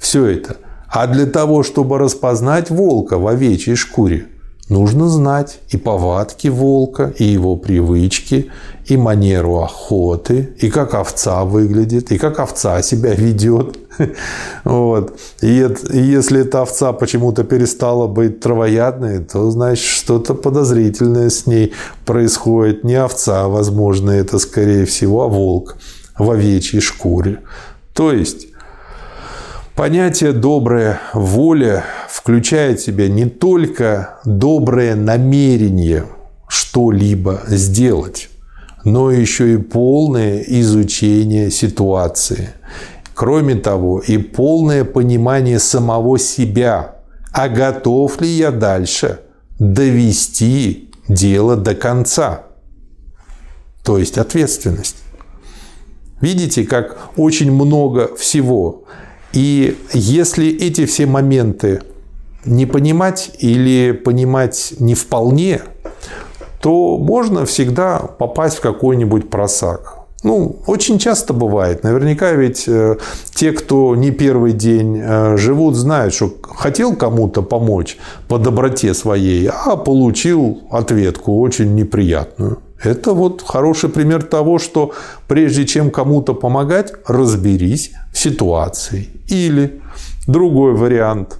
все 0.00 0.26
это. 0.26 0.56
А 0.88 1.06
для 1.06 1.26
того, 1.26 1.62
чтобы 1.62 1.98
распознать 1.98 2.70
волка 2.70 3.18
в 3.18 3.26
овечьей 3.26 3.76
шкуре, 3.76 4.26
Нужно 4.68 5.08
знать 5.08 5.60
и 5.68 5.76
повадки 5.76 6.48
волка, 6.48 7.14
и 7.18 7.24
его 7.24 7.54
привычки, 7.54 8.50
и 8.86 8.96
манеру 8.96 9.60
охоты, 9.60 10.56
и 10.58 10.70
как 10.70 10.94
овца 10.94 11.44
выглядит, 11.44 12.10
и 12.10 12.18
как 12.18 12.40
овца 12.40 12.82
себя 12.82 13.14
ведет. 13.14 13.78
Вот. 14.64 15.18
И 15.40 15.68
если 15.92 16.40
эта 16.42 16.60
овца 16.62 16.92
почему-то 16.92 17.44
перестала 17.44 18.06
быть 18.08 18.40
травоядной, 18.40 19.20
то 19.20 19.50
значит 19.50 19.86
что-то 19.86 20.34
подозрительное 20.34 21.30
с 21.30 21.46
ней 21.46 21.72
происходит. 22.04 22.84
Не 22.84 22.96
овца, 22.96 23.48
возможно, 23.48 24.10
это 24.10 24.38
скорее 24.38 24.84
всего, 24.84 25.22
а 25.22 25.28
волк 25.28 25.76
в 26.18 26.30
овечьей 26.30 26.82
шкуре. 26.82 27.38
То 27.94 28.12
есть 28.12 28.48
Понятие 29.76 30.32
«добрая 30.32 31.02
воля» 31.12 31.84
включает 32.08 32.80
в 32.80 32.84
себя 32.86 33.08
не 33.08 33.26
только 33.26 34.20
доброе 34.24 34.94
намерение 34.94 36.06
что-либо 36.48 37.42
сделать, 37.46 38.30
но 38.84 39.10
еще 39.10 39.52
и 39.52 39.58
полное 39.58 40.42
изучение 40.46 41.50
ситуации. 41.50 42.54
Кроме 43.12 43.56
того, 43.56 43.98
и 43.98 44.16
полное 44.16 44.84
понимание 44.84 45.58
самого 45.58 46.18
себя, 46.18 46.96
а 47.34 47.50
готов 47.50 48.18
ли 48.22 48.28
я 48.28 48.52
дальше 48.52 49.20
довести 49.58 50.90
дело 51.06 51.54
до 51.54 51.74
конца. 51.74 52.44
То 53.84 53.98
есть 53.98 54.16
ответственность. 54.16 54.96
Видите, 56.22 56.64
как 56.64 57.10
очень 57.18 57.52
много 57.52 58.16
всего. 58.16 58.84
И 59.36 59.76
если 59.92 60.48
эти 60.48 60.86
все 60.86 61.04
моменты 61.04 61.82
не 62.46 62.64
понимать 62.64 63.32
или 63.38 63.92
понимать 63.92 64.72
не 64.78 64.94
вполне, 64.94 65.60
то 66.62 66.96
можно 66.96 67.44
всегда 67.44 67.98
попасть 67.98 68.56
в 68.56 68.60
какой-нибудь 68.62 69.28
просак. 69.28 70.06
Ну, 70.22 70.56
очень 70.66 70.98
часто 70.98 71.34
бывает. 71.34 71.82
Наверняка 71.82 72.32
ведь 72.32 72.64
э, 72.66 72.96
те, 73.34 73.52
кто 73.52 73.94
не 73.94 74.10
первый 74.10 74.52
день 74.52 75.02
э, 75.04 75.36
живут, 75.36 75.74
знают, 75.74 76.14
что 76.14 76.32
хотел 76.42 76.96
кому-то 76.96 77.42
помочь 77.42 77.98
по 78.28 78.38
доброте 78.38 78.94
своей, 78.94 79.50
а 79.52 79.76
получил 79.76 80.62
ответку 80.70 81.38
очень 81.40 81.74
неприятную. 81.74 82.60
Это 82.82 83.12
вот 83.12 83.42
хороший 83.42 83.88
пример 83.88 84.22
того, 84.22 84.58
что 84.58 84.92
прежде 85.28 85.66
чем 85.66 85.90
кому-то 85.90 86.34
помогать, 86.34 86.92
разберись 87.06 87.92
в 88.12 88.18
ситуации. 88.18 89.08
Или 89.28 89.80
другой 90.26 90.74
вариант. 90.74 91.38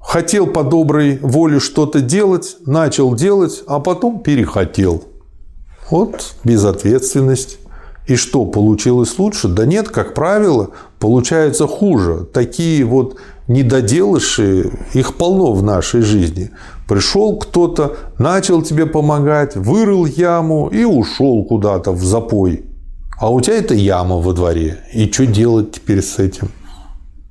Хотел 0.00 0.46
по 0.46 0.62
доброй 0.62 1.18
воле 1.18 1.60
что-то 1.60 2.00
делать, 2.00 2.56
начал 2.66 3.14
делать, 3.14 3.62
а 3.66 3.80
потом 3.80 4.20
перехотел. 4.22 5.04
Вот 5.90 6.36
безответственность. 6.44 7.58
И 8.06 8.16
что, 8.16 8.44
получилось 8.44 9.18
лучше? 9.18 9.48
Да 9.48 9.64
нет, 9.64 9.88
как 9.88 10.14
правило, 10.14 10.70
получается 10.98 11.66
хуже. 11.66 12.26
Такие 12.32 12.84
вот 12.84 13.16
недоделыши, 13.48 14.70
их 14.92 15.14
полно 15.14 15.52
в 15.52 15.62
нашей 15.62 16.02
жизни. 16.02 16.50
Пришел 16.86 17.38
кто-то, 17.38 17.96
начал 18.18 18.62
тебе 18.62 18.84
помогать, 18.84 19.56
вырыл 19.56 20.04
яму 20.04 20.68
и 20.68 20.84
ушел 20.84 21.44
куда-то 21.44 21.92
в 21.92 22.04
запой. 22.04 22.64
А 23.18 23.32
у 23.32 23.40
тебя 23.40 23.56
это 23.56 23.74
яма 23.74 24.16
во 24.16 24.32
дворе. 24.34 24.80
И 24.92 25.10
что 25.10 25.24
делать 25.24 25.72
теперь 25.72 26.02
с 26.02 26.18
этим? 26.18 26.50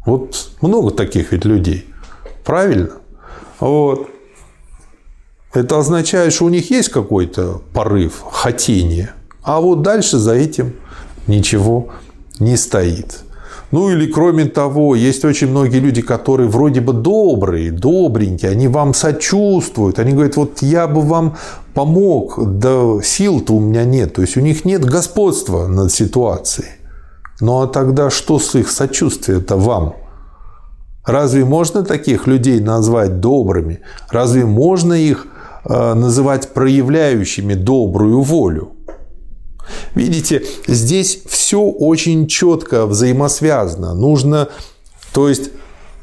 Вот 0.05 0.49
много 0.61 0.89
таких 0.91 1.31
ведь 1.31 1.45
людей. 1.45 1.85
Правильно? 2.43 2.89
Вот. 3.59 4.07
Это 5.53 5.77
означает, 5.77 6.33
что 6.33 6.45
у 6.45 6.49
них 6.49 6.71
есть 6.71 6.89
какой-то 6.89 7.61
порыв, 7.73 8.23
хотение 8.31 9.11
А 9.43 9.59
вот 9.59 9.81
дальше 9.81 10.17
за 10.17 10.33
этим 10.33 10.73
ничего 11.27 11.89
не 12.39 12.57
стоит. 12.57 13.23
Ну 13.71 13.89
или 13.89 14.05
кроме 14.05 14.45
того, 14.45 14.95
есть 14.95 15.25
очень 15.25 15.47
многие 15.47 15.79
люди, 15.79 16.03
которые 16.03 16.47
вроде 16.47 16.79
бы 16.79 16.93
добрые, 16.93 17.71
добренькие, 17.71 18.51
они 18.51 18.67
вам 18.67 18.93
сочувствуют, 18.93 19.97
они 19.97 20.11
говорят, 20.11 20.35
вот 20.35 20.61
я 20.61 20.87
бы 20.87 21.01
вам 21.01 21.37
помог, 21.73 22.37
да 22.59 23.01
сил-то 23.03 23.53
у 23.53 23.59
меня 23.59 23.83
нет. 23.83 24.13
То 24.13 24.21
есть 24.21 24.37
у 24.37 24.41
них 24.41 24.63
нет 24.63 24.85
господства 24.85 25.65
над 25.65 25.91
ситуацией. 25.91 26.67
Ну 27.41 27.61
а 27.61 27.67
тогда 27.67 28.11
что 28.11 28.37
с 28.37 28.53
их 28.53 28.69
сочувствием-то 28.69 29.57
вам? 29.57 29.95
Разве 31.03 31.43
можно 31.43 31.83
таких 31.83 32.27
людей 32.27 32.59
назвать 32.59 33.19
добрыми? 33.19 33.79
Разве 34.11 34.45
можно 34.45 34.93
их 34.93 35.25
э, 35.65 35.93
называть 35.95 36.53
проявляющими 36.53 37.55
добрую 37.55 38.21
волю? 38.21 38.72
Видите, 39.95 40.43
здесь 40.67 41.19
все 41.27 41.61
очень 41.61 42.27
четко 42.27 42.85
взаимосвязано. 42.85 43.93
Нужно, 43.93 44.49
то 45.13 45.29
есть 45.29 45.51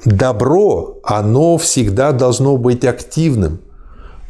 добро, 0.05 0.99
оно 1.03 1.59
всегда 1.59 2.13
должно 2.13 2.57
быть 2.57 2.85
активным. 2.85 3.61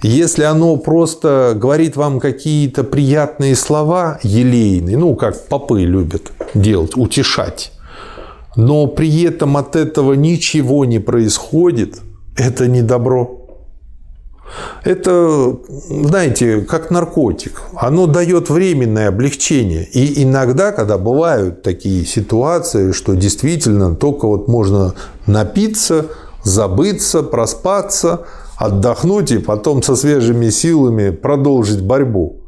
Если 0.03 0.45
оно 0.45 0.76
просто 0.76 1.53
говорит 1.55 1.95
вам 1.97 2.20
какие-то 2.20 2.85
приятные 2.85 3.55
слова, 3.55 4.18
елейные, 4.22 4.97
ну, 4.97 5.14
как 5.14 5.47
попы 5.49 5.83
любят 5.83 6.33
делать, 6.55 6.97
утешать, 6.97 7.72
но 8.57 8.87
при 8.87 9.24
этом 9.24 9.59
от 9.59 9.76
этого 9.76 10.14
ничего 10.14 10.87
не 10.87 11.01
происходит, 11.01 12.01
это 12.35 12.66
не 12.66 12.81
добро. 12.81 13.39
Это, 14.84 15.57
знаете, 15.88 16.62
как 16.62 16.90
наркотик. 16.90 17.62
Оно 17.74 18.07
дает 18.07 18.51
временное 18.51 19.09
облегчение. 19.09 19.84
И 19.84 20.22
иногда, 20.22 20.72
когда 20.72 20.98
бывают 20.98 21.62
такие 21.62 22.05
ситуации, 22.05 22.92
что 22.92 23.14
действительно 23.14 23.94
только 23.94 24.26
вот 24.26 24.48
можно 24.48 24.94
напиться, 25.26 26.07
забыться, 26.42 27.22
проспаться, 27.22 28.26
отдохнуть 28.57 29.30
и 29.32 29.38
потом 29.38 29.82
со 29.82 29.96
свежими 29.96 30.51
силами 30.51 31.11
продолжить 31.11 31.82
борьбу. 31.82 32.40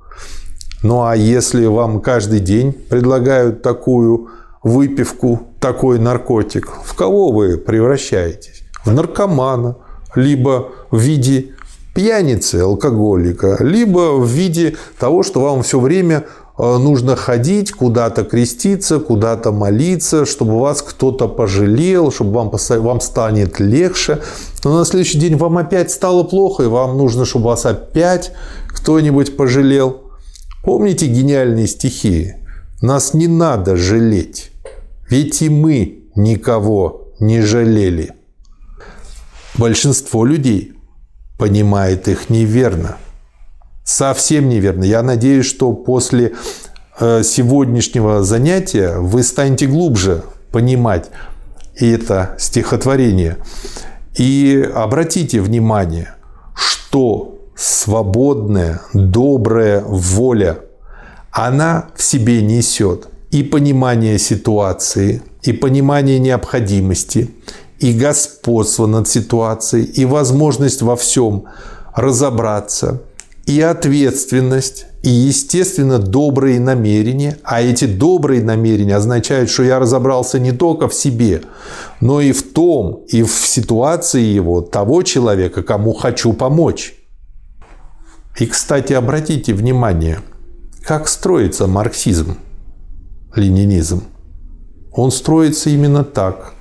Ну 0.82 1.04
а 1.04 1.14
если 1.14 1.66
вам 1.66 2.00
каждый 2.00 2.40
день 2.40 2.72
предлагают 2.72 3.62
такую 3.62 4.28
выпивку, 4.62 5.48
такой 5.60 5.98
наркотик, 5.98 6.68
в 6.84 6.94
кого 6.94 7.30
вы 7.30 7.56
превращаетесь? 7.56 8.62
В 8.84 8.92
наркомана, 8.92 9.76
либо 10.14 10.68
в 10.90 10.98
виде 10.98 11.54
пьяницы, 11.94 12.56
алкоголика, 12.56 13.56
либо 13.60 14.16
в 14.16 14.26
виде 14.26 14.76
того, 14.98 15.22
что 15.22 15.40
вам 15.40 15.62
все 15.62 15.78
время 15.78 16.24
э, 16.58 16.76
нужно 16.78 17.16
ходить, 17.16 17.72
куда-то 17.72 18.24
креститься, 18.24 18.98
куда-то 18.98 19.52
молиться, 19.52 20.24
чтобы 20.24 20.58
вас 20.58 20.82
кто-то 20.82 21.28
пожалел, 21.28 22.10
чтобы 22.10 22.32
вам, 22.32 22.50
вам 22.50 23.00
станет 23.00 23.60
легче. 23.60 24.20
Но 24.64 24.78
на 24.78 24.84
следующий 24.84 25.18
день 25.18 25.36
вам 25.36 25.58
опять 25.58 25.90
стало 25.90 26.22
плохо, 26.22 26.64
и 26.64 26.68
вам 26.68 26.96
нужно, 26.96 27.24
чтобы 27.24 27.46
вас 27.46 27.66
опять 27.66 28.32
кто-нибудь 28.68 29.36
пожалел. 29.36 30.02
Помните 30.64 31.06
гениальные 31.06 31.66
стихи? 31.66 32.34
Нас 32.80 33.14
не 33.14 33.28
надо 33.28 33.76
жалеть, 33.76 34.50
ведь 35.08 35.42
и 35.42 35.48
мы 35.48 36.04
никого 36.16 37.12
не 37.20 37.40
жалели. 37.42 38.12
Большинство 39.56 40.24
людей 40.24 40.71
понимает 41.42 42.06
их 42.06 42.30
неверно. 42.30 42.98
Совсем 43.82 44.48
неверно. 44.48 44.84
Я 44.84 45.02
надеюсь, 45.02 45.44
что 45.44 45.72
после 45.72 46.34
э, 47.00 47.24
сегодняшнего 47.24 48.22
занятия 48.22 48.98
вы 48.98 49.24
станете 49.24 49.66
глубже 49.66 50.22
понимать 50.52 51.10
это 51.74 52.36
стихотворение. 52.38 53.38
И 54.14 54.70
обратите 54.72 55.40
внимание, 55.40 56.14
что 56.54 57.40
свободная, 57.56 58.82
добрая 58.94 59.80
воля, 59.80 60.58
она 61.32 61.88
в 61.96 62.04
себе 62.04 62.40
несет 62.40 63.08
и 63.32 63.42
понимание 63.42 64.16
ситуации, 64.20 65.22
и 65.42 65.52
понимание 65.52 66.20
необходимости, 66.20 67.30
и 67.82 67.92
господство 67.92 68.86
над 68.86 69.08
ситуацией, 69.08 69.84
и 69.84 70.04
возможность 70.04 70.82
во 70.82 70.94
всем 70.94 71.46
разобраться, 71.96 73.02
и 73.44 73.60
ответственность, 73.60 74.86
и, 75.02 75.10
естественно, 75.10 75.98
добрые 75.98 76.60
намерения. 76.60 77.38
А 77.42 77.60
эти 77.60 77.86
добрые 77.86 78.40
намерения 78.40 78.94
означают, 78.94 79.50
что 79.50 79.64
я 79.64 79.80
разобрался 79.80 80.38
не 80.38 80.52
только 80.52 80.88
в 80.88 80.94
себе, 80.94 81.42
но 82.00 82.20
и 82.20 82.30
в 82.30 82.52
том, 82.52 83.02
и 83.08 83.24
в 83.24 83.32
ситуации 83.32 84.22
его, 84.22 84.60
того 84.60 85.02
человека, 85.02 85.64
кому 85.64 85.92
хочу 85.92 86.34
помочь. 86.34 86.94
И, 88.38 88.46
кстати, 88.46 88.92
обратите 88.92 89.54
внимание, 89.54 90.20
как 90.84 91.08
строится 91.08 91.66
марксизм, 91.66 92.36
ленинизм. 93.34 94.04
Он 94.94 95.10
строится 95.10 95.70
именно 95.70 96.04
так. 96.04 96.54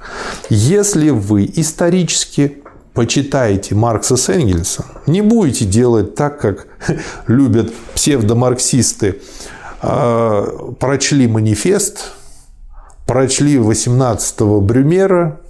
Если 0.49 1.09
вы 1.09 1.45
исторически 1.45 2.63
почитаете 2.93 3.75
Маркса 3.75 4.17
с 4.17 4.29
Энгельсом, 4.29 4.85
не 5.05 5.21
будете 5.21 5.65
делать 5.65 6.15
так, 6.15 6.39
как 6.39 6.67
любят 7.27 7.73
псевдомарксисты, 7.93 9.21
а, 9.81 10.73
прочли 10.79 11.27
манифест, 11.27 12.13
прочли 13.05 13.57
18-го 13.57 14.61
Брюмера, 14.61 15.41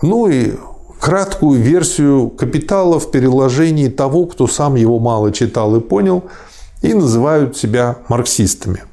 ну 0.00 0.28
и 0.28 0.54
краткую 1.00 1.60
версию 1.60 2.30
«Капитала» 2.30 2.98
в 3.00 3.10
переложении 3.10 3.88
того, 3.88 4.26
кто 4.26 4.46
сам 4.46 4.76
его 4.76 4.98
мало 4.98 5.32
читал 5.32 5.74
и 5.76 5.80
понял, 5.80 6.24
и 6.80 6.94
называют 6.94 7.56
себя 7.56 7.98
марксистами. 8.08 8.84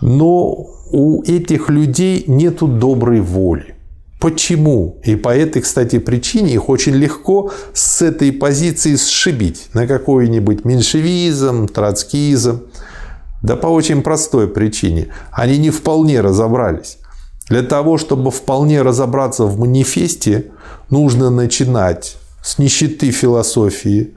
Но 0.00 0.77
у 0.90 1.22
этих 1.22 1.68
людей 1.68 2.24
нет 2.26 2.58
доброй 2.60 3.20
воли. 3.20 3.74
Почему? 4.20 4.98
И 5.04 5.14
по 5.14 5.28
этой, 5.28 5.62
кстати, 5.62 5.98
причине 5.98 6.54
их 6.54 6.68
очень 6.68 6.94
легко 6.94 7.52
с 7.72 8.02
этой 8.02 8.32
позиции 8.32 8.96
сшибить 8.96 9.68
на 9.74 9.86
какой-нибудь 9.86 10.64
меньшевизм, 10.64 11.68
троцкизм. 11.68 12.62
Да 13.42 13.54
по 13.54 13.68
очень 13.68 14.02
простой 14.02 14.48
причине. 14.48 15.08
Они 15.30 15.58
не 15.58 15.70
вполне 15.70 16.20
разобрались. 16.20 16.98
Для 17.48 17.62
того, 17.62 17.96
чтобы 17.96 18.32
вполне 18.32 18.82
разобраться 18.82 19.44
в 19.44 19.58
манифесте, 19.58 20.50
нужно 20.90 21.30
начинать 21.30 22.16
с 22.42 22.58
нищеты 22.58 23.12
философии, 23.12 24.14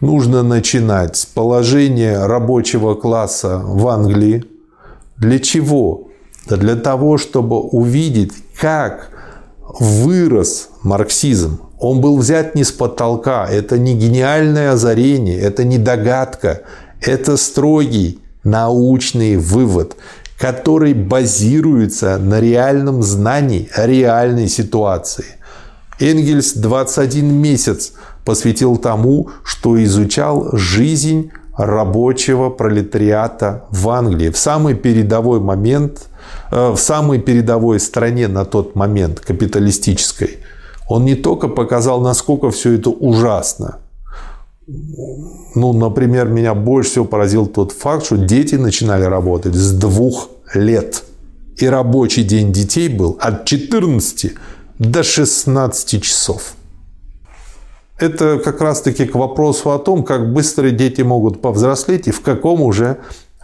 нужно 0.00 0.42
начинать 0.42 1.16
с 1.16 1.26
положения 1.26 2.24
рабочего 2.24 2.94
класса 2.94 3.60
в 3.62 3.86
Англии. 3.86 4.44
Для 5.18 5.38
чего? 5.38 6.08
Для 6.46 6.76
того, 6.76 7.18
чтобы 7.18 7.60
увидеть, 7.60 8.32
как 8.58 9.10
вырос 9.78 10.68
марксизм. 10.82 11.60
Он 11.78 12.00
был 12.00 12.18
взят 12.18 12.54
не 12.54 12.64
с 12.64 12.72
потолка. 12.72 13.46
Это 13.48 13.78
не 13.78 13.94
гениальное 13.94 14.72
озарение, 14.72 15.38
это 15.38 15.64
не 15.64 15.78
догадка. 15.78 16.62
Это 17.00 17.36
строгий 17.36 18.20
научный 18.44 19.36
вывод, 19.36 19.96
который 20.38 20.94
базируется 20.94 22.18
на 22.18 22.40
реальном 22.40 23.02
знании 23.02 23.68
реальной 23.76 24.48
ситуации. 24.48 25.24
Энгельс 25.98 26.54
21 26.54 27.32
месяц 27.32 27.92
посвятил 28.24 28.76
тому, 28.76 29.30
что 29.44 29.82
изучал 29.82 30.50
жизнь 30.52 31.30
рабочего 31.56 32.50
пролетариата 32.50 33.64
в 33.70 33.88
Англии 33.88 34.30
в 34.30 34.38
самый 34.38 34.74
передовой 34.74 35.40
момент 35.40 36.08
в 36.50 36.76
самой 36.76 37.18
передовой 37.18 37.80
стране 37.80 38.28
на 38.28 38.44
тот 38.44 38.74
момент, 38.74 39.20
капиталистической, 39.20 40.38
он 40.88 41.04
не 41.04 41.14
только 41.14 41.48
показал, 41.48 42.00
насколько 42.00 42.50
все 42.50 42.72
это 42.72 42.90
ужасно. 42.90 43.78
Ну, 45.54 45.72
например, 45.72 46.28
меня 46.28 46.54
больше 46.54 46.90
всего 46.90 47.04
поразил 47.04 47.46
тот 47.46 47.72
факт, 47.72 48.06
что 48.06 48.16
дети 48.16 48.54
начинали 48.54 49.04
работать 49.04 49.54
с 49.54 49.72
двух 49.72 50.28
лет. 50.54 51.04
И 51.56 51.66
рабочий 51.66 52.24
день 52.24 52.52
детей 52.52 52.88
был 52.88 53.16
от 53.20 53.44
14 53.44 54.32
до 54.78 55.02
16 55.02 56.02
часов. 56.02 56.54
Это 57.98 58.38
как 58.38 58.60
раз-таки 58.60 59.04
к 59.04 59.14
вопросу 59.14 59.70
о 59.70 59.78
том, 59.78 60.02
как 60.02 60.32
быстро 60.32 60.70
дети 60.70 61.02
могут 61.02 61.40
повзрослеть 61.40 62.08
и 62.08 62.10
в 62.10 62.20
каком 62.20 62.62
уже 62.62 62.98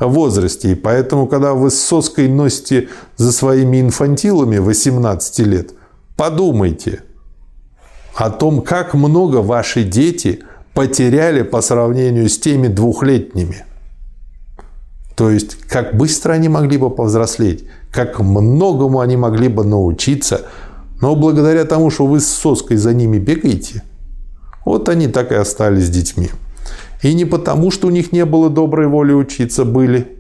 возрасте. 0.07 0.73
И 0.73 0.75
поэтому, 0.75 1.27
когда 1.27 1.55
вы 1.55 1.71
с 1.71 1.81
соской 1.81 2.29
носите 2.29 2.89
за 3.17 3.33
своими 3.33 3.81
инфантилами 3.81 4.59
18 4.59 5.39
лет, 5.41 5.73
подумайте 6.17 7.03
о 8.15 8.31
том, 8.31 8.63
как 8.63 8.95
много 8.95 9.37
ваши 9.37 9.85
дети 9.85 10.41
потеряли 10.75 11.43
по 11.43 11.61
сравнению 11.61 12.29
с 12.29 12.39
теми 12.39 12.69
двухлетними. 12.69 13.65
То 15.17 15.31
есть, 15.31 15.57
как 15.69 15.97
быстро 15.97 16.35
они 16.35 16.49
могли 16.49 16.79
бы 16.79 16.91
повзрослеть, 16.91 17.65
как 17.91 18.21
многому 18.21 19.01
они 19.01 19.17
могли 19.17 19.49
бы 19.49 19.65
научиться, 19.65 20.43
но 21.01 21.17
благодаря 21.17 21.65
тому, 21.65 21.91
что 21.91 22.07
вы 22.07 22.21
с 22.21 22.29
соской 22.29 22.77
за 22.77 22.95
ними 22.95 23.19
бегаете, 23.19 23.83
вот 24.65 24.89
они 24.89 25.09
так 25.09 25.33
и 25.33 25.35
остались 25.35 25.91
детьми. 25.91 26.31
И 27.03 27.15
не 27.15 27.25
потому, 27.25 27.71
что 27.71 27.89
у 27.89 27.91
них 27.91 28.13
не 28.13 28.25
было 28.25 28.51
доброй 28.51 28.89
воли 28.89 29.13
учиться, 29.13 29.65
были. 29.65 30.19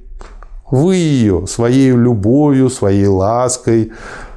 Вы 0.70 0.96
ее 0.96 1.46
своей 1.46 1.90
любовью, 1.92 2.70
своей 2.70 3.06
лаской, 3.06 3.92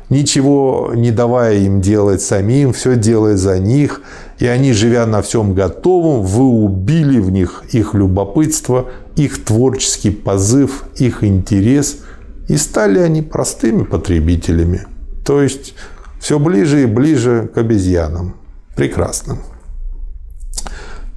ничего 0.09 0.91
не 0.93 1.11
давая 1.11 1.57
им 1.57 1.81
делать 1.81 2.21
самим, 2.21 2.73
все 2.73 2.95
делая 2.95 3.37
за 3.37 3.59
них, 3.59 4.01
и 4.39 4.45
они, 4.45 4.73
живя 4.73 5.05
на 5.05 5.21
всем 5.21 5.53
готовом, 5.53 6.23
вы 6.23 6.43
убили 6.43 7.19
в 7.19 7.31
них 7.31 7.63
их 7.71 7.93
любопытство, 7.93 8.89
их 9.15 9.43
творческий 9.43 10.11
позыв, 10.11 10.85
их 10.97 11.23
интерес, 11.23 11.99
и 12.47 12.57
стали 12.57 12.99
они 12.99 13.21
простыми 13.21 13.83
потребителями. 13.83 14.85
То 15.25 15.41
есть 15.41 15.75
все 16.19 16.39
ближе 16.39 16.83
и 16.83 16.85
ближе 16.85 17.49
к 17.53 17.57
обезьянам. 17.57 18.35
Прекрасно. 18.75 19.37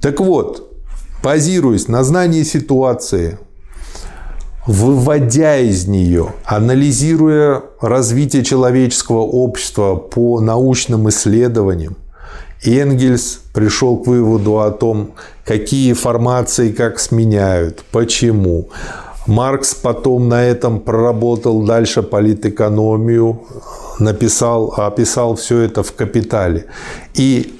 Так 0.01 0.19
вот, 0.19 0.64
базируясь 1.25 1.87
на 1.87 2.03
знании 2.03 2.43
ситуации, 2.43 3.39
выводя 4.67 5.57
из 5.57 5.87
нее, 5.87 6.33
анализируя 6.45 7.63
развитие 7.81 8.43
человеческого 8.43 9.21
общества 9.21 9.95
по 9.95 10.39
научным 10.39 11.09
исследованиям, 11.09 11.97
Энгельс 12.63 13.39
пришел 13.55 13.97
к 13.97 14.05
выводу 14.05 14.59
о 14.59 14.69
том, 14.69 15.13
какие 15.43 15.93
формации 15.93 16.71
как 16.71 16.99
сменяют, 16.99 17.83
почему. 17.91 18.69
Маркс 19.25 19.73
потом 19.73 20.29
на 20.29 20.43
этом 20.43 20.79
проработал 20.79 21.63
дальше 21.63 22.03
политэкономию, 22.03 23.41
написал, 23.97 24.75
описал 24.77 25.35
все 25.35 25.61
это 25.61 25.81
в 25.81 25.91
«Капитале». 25.93 26.65
И 27.15 27.55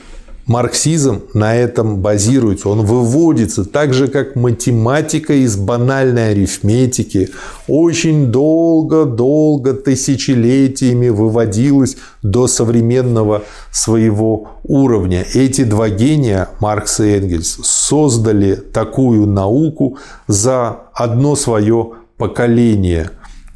Марксизм 0.47 1.23
на 1.33 1.55
этом 1.55 2.01
базируется, 2.01 2.69
он 2.69 2.85
выводится 2.85 3.65
так 3.65 3.95
же, 3.95 4.07
как 4.07 4.35
математика 4.35 5.33
из 5.33 5.57
банальной 5.57 6.31
арифметики. 6.31 7.29
Очень 7.67 8.27
долго-долго 8.27 9.73
тысячелетиями 9.73 11.09
выводилась 11.09 11.97
до 12.21 12.45
современного 12.45 13.41
своего 13.71 14.49
уровня. 14.63 15.25
Эти 15.33 15.63
два 15.63 15.89
гения, 15.89 16.49
Маркс 16.59 16.99
и 16.99 17.17
Энгельс, 17.17 17.57
создали 17.63 18.53
такую 18.53 19.25
науку 19.25 19.97
за 20.27 20.77
одно 20.93 21.35
свое 21.35 21.93
поколение. 22.17 23.09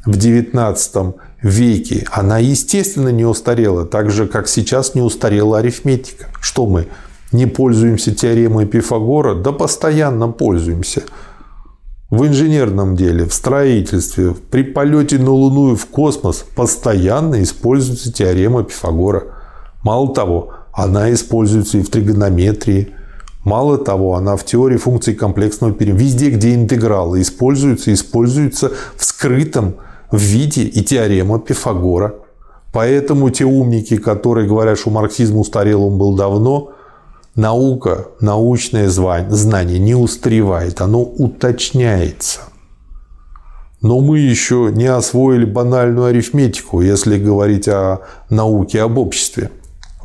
В 0.06 0.16
XIX 0.16 1.14
веке, 1.42 2.06
она, 2.10 2.38
естественно, 2.38 3.08
не 3.08 3.24
устарела, 3.24 3.84
так 3.84 4.10
же, 4.10 4.26
как 4.26 4.48
сейчас 4.48 4.94
не 4.94 5.00
устарела 5.00 5.58
арифметика. 5.58 6.26
Что 6.40 6.66
мы, 6.66 6.88
не 7.32 7.46
пользуемся 7.46 8.14
теоремой 8.14 8.66
Пифагора? 8.66 9.34
Да 9.34 9.52
постоянно 9.52 10.28
пользуемся. 10.28 11.02
В 12.10 12.26
инженерном 12.26 12.96
деле, 12.96 13.24
в 13.24 13.32
строительстве, 13.32 14.34
при 14.50 14.64
полете 14.64 15.16
на 15.18 15.30
Луну 15.30 15.74
и 15.74 15.76
в 15.76 15.86
космос 15.86 16.44
постоянно 16.56 17.40
используется 17.42 18.12
теорема 18.12 18.64
Пифагора. 18.64 19.24
Мало 19.84 20.12
того, 20.12 20.52
она 20.72 21.12
используется 21.12 21.78
и 21.78 21.82
в 21.82 21.88
тригонометрии. 21.88 22.88
Мало 23.44 23.78
того, 23.78 24.16
она 24.16 24.36
в 24.36 24.44
теории 24.44 24.76
функций 24.76 25.14
комплексного 25.14 25.72
периода. 25.72 26.00
Везде, 26.00 26.30
где 26.30 26.54
интегралы 26.54 27.22
используются, 27.22 27.92
используются 27.92 28.72
в 28.96 29.04
скрытом 29.04 29.76
в 30.10 30.18
виде 30.18 30.62
и 30.62 30.82
теорема 30.82 31.38
Пифагора. 31.38 32.14
Поэтому 32.72 33.30
те 33.30 33.44
умники, 33.44 33.96
которые 33.96 34.48
говорят, 34.48 34.78
что 34.78 34.90
марксизм 34.90 35.38
устарел, 35.38 35.84
он 35.84 35.98
был 35.98 36.14
давно, 36.14 36.72
наука, 37.34 38.08
научное 38.20 38.88
знание 38.88 39.78
не 39.78 39.94
устаревает, 39.94 40.80
оно 40.80 41.02
уточняется. 41.02 42.40
Но 43.82 44.00
мы 44.00 44.18
еще 44.18 44.70
не 44.72 44.86
освоили 44.86 45.46
банальную 45.46 46.06
арифметику, 46.06 46.82
если 46.82 47.18
говорить 47.18 47.66
о 47.66 48.00
науке, 48.28 48.82
об 48.82 48.98
обществе. 48.98 49.50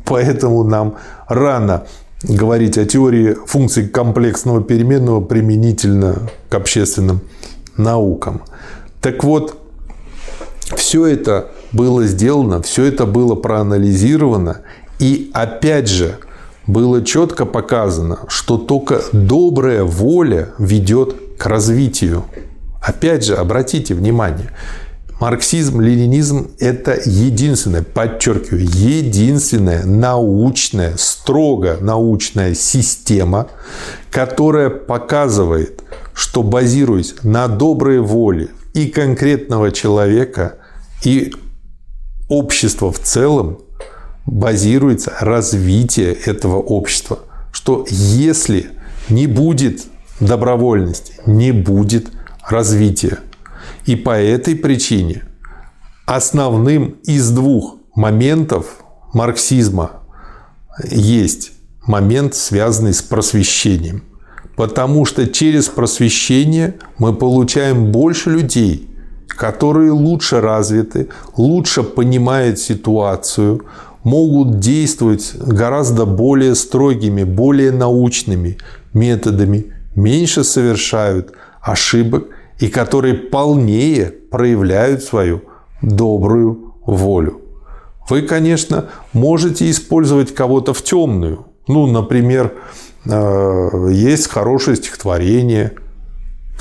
Поэтому 0.04 0.64
нам 0.64 0.96
рано 1.28 1.84
говорить 2.22 2.78
о 2.78 2.86
теории 2.86 3.36
функций 3.46 3.86
комплексного 3.86 4.62
переменного 4.62 5.20
применительно 5.20 6.30
к 6.48 6.54
общественным 6.54 7.20
наукам. 7.76 8.42
Так 9.02 9.22
вот, 9.22 9.58
все 10.74 11.06
это 11.06 11.48
было 11.72 12.04
сделано, 12.06 12.62
все 12.62 12.84
это 12.84 13.06
было 13.06 13.34
проанализировано. 13.34 14.62
И 14.98 15.30
опять 15.32 15.88
же, 15.88 16.18
было 16.66 17.04
четко 17.04 17.46
показано, 17.46 18.20
что 18.28 18.58
только 18.58 19.00
добрая 19.12 19.84
воля 19.84 20.50
ведет 20.58 21.14
к 21.38 21.46
развитию. 21.46 22.24
Опять 22.80 23.24
же, 23.24 23.36
обратите 23.36 23.94
внимание, 23.94 24.50
марксизм, 25.20 25.80
ленинизм– 25.80 26.50
это 26.58 26.98
единственная, 27.04 27.82
подчеркиваю, 27.82 28.64
единственная 28.64 29.84
научная, 29.84 30.94
строго 30.96 31.78
научная 31.80 32.54
система, 32.54 33.48
которая 34.10 34.70
показывает, 34.70 35.82
что 36.14 36.42
базируясь 36.42 37.14
на 37.22 37.46
доброй 37.48 38.00
воле 38.00 38.48
и 38.76 38.88
конкретного 38.88 39.72
человека, 39.72 40.58
и 41.02 41.32
общества 42.28 42.92
в 42.92 42.98
целом 42.98 43.60
базируется 44.26 45.14
развитие 45.18 46.12
этого 46.12 46.56
общества. 46.56 47.20
Что 47.52 47.86
если 47.88 48.72
не 49.08 49.26
будет 49.26 49.84
добровольности, 50.20 51.14
не 51.24 51.52
будет 51.52 52.08
развития. 52.46 53.20
И 53.86 53.96
по 53.96 54.10
этой 54.10 54.54
причине 54.54 55.24
основным 56.04 56.98
из 57.04 57.30
двух 57.30 57.76
моментов 57.94 58.84
марксизма 59.14 60.02
есть 60.90 61.52
момент, 61.86 62.34
связанный 62.34 62.92
с 62.92 63.00
просвещением– 63.00 64.04
Потому 64.56 65.04
что 65.04 65.26
через 65.26 65.68
просвещение 65.68 66.74
мы 66.98 67.12
получаем 67.12 67.92
больше 67.92 68.30
людей, 68.30 68.88
которые 69.28 69.92
лучше 69.92 70.40
развиты, 70.40 71.08
лучше 71.36 71.82
понимают 71.82 72.58
ситуацию, 72.58 73.62
могут 74.02 74.58
действовать 74.60 75.34
гораздо 75.36 76.06
более 76.06 76.54
строгими, 76.54 77.24
более 77.24 77.70
научными 77.70 78.56
методами, 78.94 79.74
меньше 79.94 80.42
совершают 80.42 81.32
ошибок 81.60 82.28
и 82.58 82.68
которые 82.68 83.14
полнее 83.14 84.06
проявляют 84.30 85.02
свою 85.02 85.42
добрую 85.82 86.74
волю. 86.86 87.40
Вы, 88.08 88.22
конечно, 88.22 88.86
можете 89.12 89.68
использовать 89.70 90.34
кого-то 90.34 90.72
в 90.72 90.82
темную. 90.82 91.46
Ну, 91.66 91.86
например, 91.86 92.54
есть 93.06 94.28
хорошее 94.28 94.76
стихотворение 94.76 95.72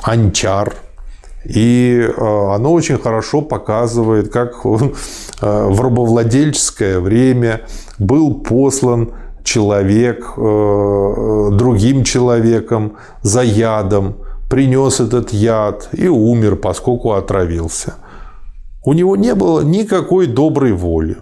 «Анчар», 0.04 0.76
и 1.46 2.02
э, 2.02 2.12
оно 2.18 2.74
очень 2.74 2.98
хорошо 2.98 3.42
показывает, 3.42 4.30
как 4.30 4.66
э, 4.66 4.68
в 5.40 5.82
рабовладельческое 5.82 7.00
время 7.00 7.62
был 8.00 8.36
послан 8.36 9.12
человек 9.44 10.34
другим 10.36 12.04
человеком 12.04 12.98
за 13.22 13.44
ядом, 13.44 14.16
принес 14.50 15.00
этот 15.00 15.34
яд 15.34 15.90
и 15.94 16.08
умер, 16.08 16.56
поскольку 16.56 17.12
отравился. 17.12 17.94
У 18.84 18.94
него 18.94 19.16
не 19.16 19.36
было 19.36 19.62
никакой 19.62 20.26
доброй 20.26 20.74
воли 20.74 21.18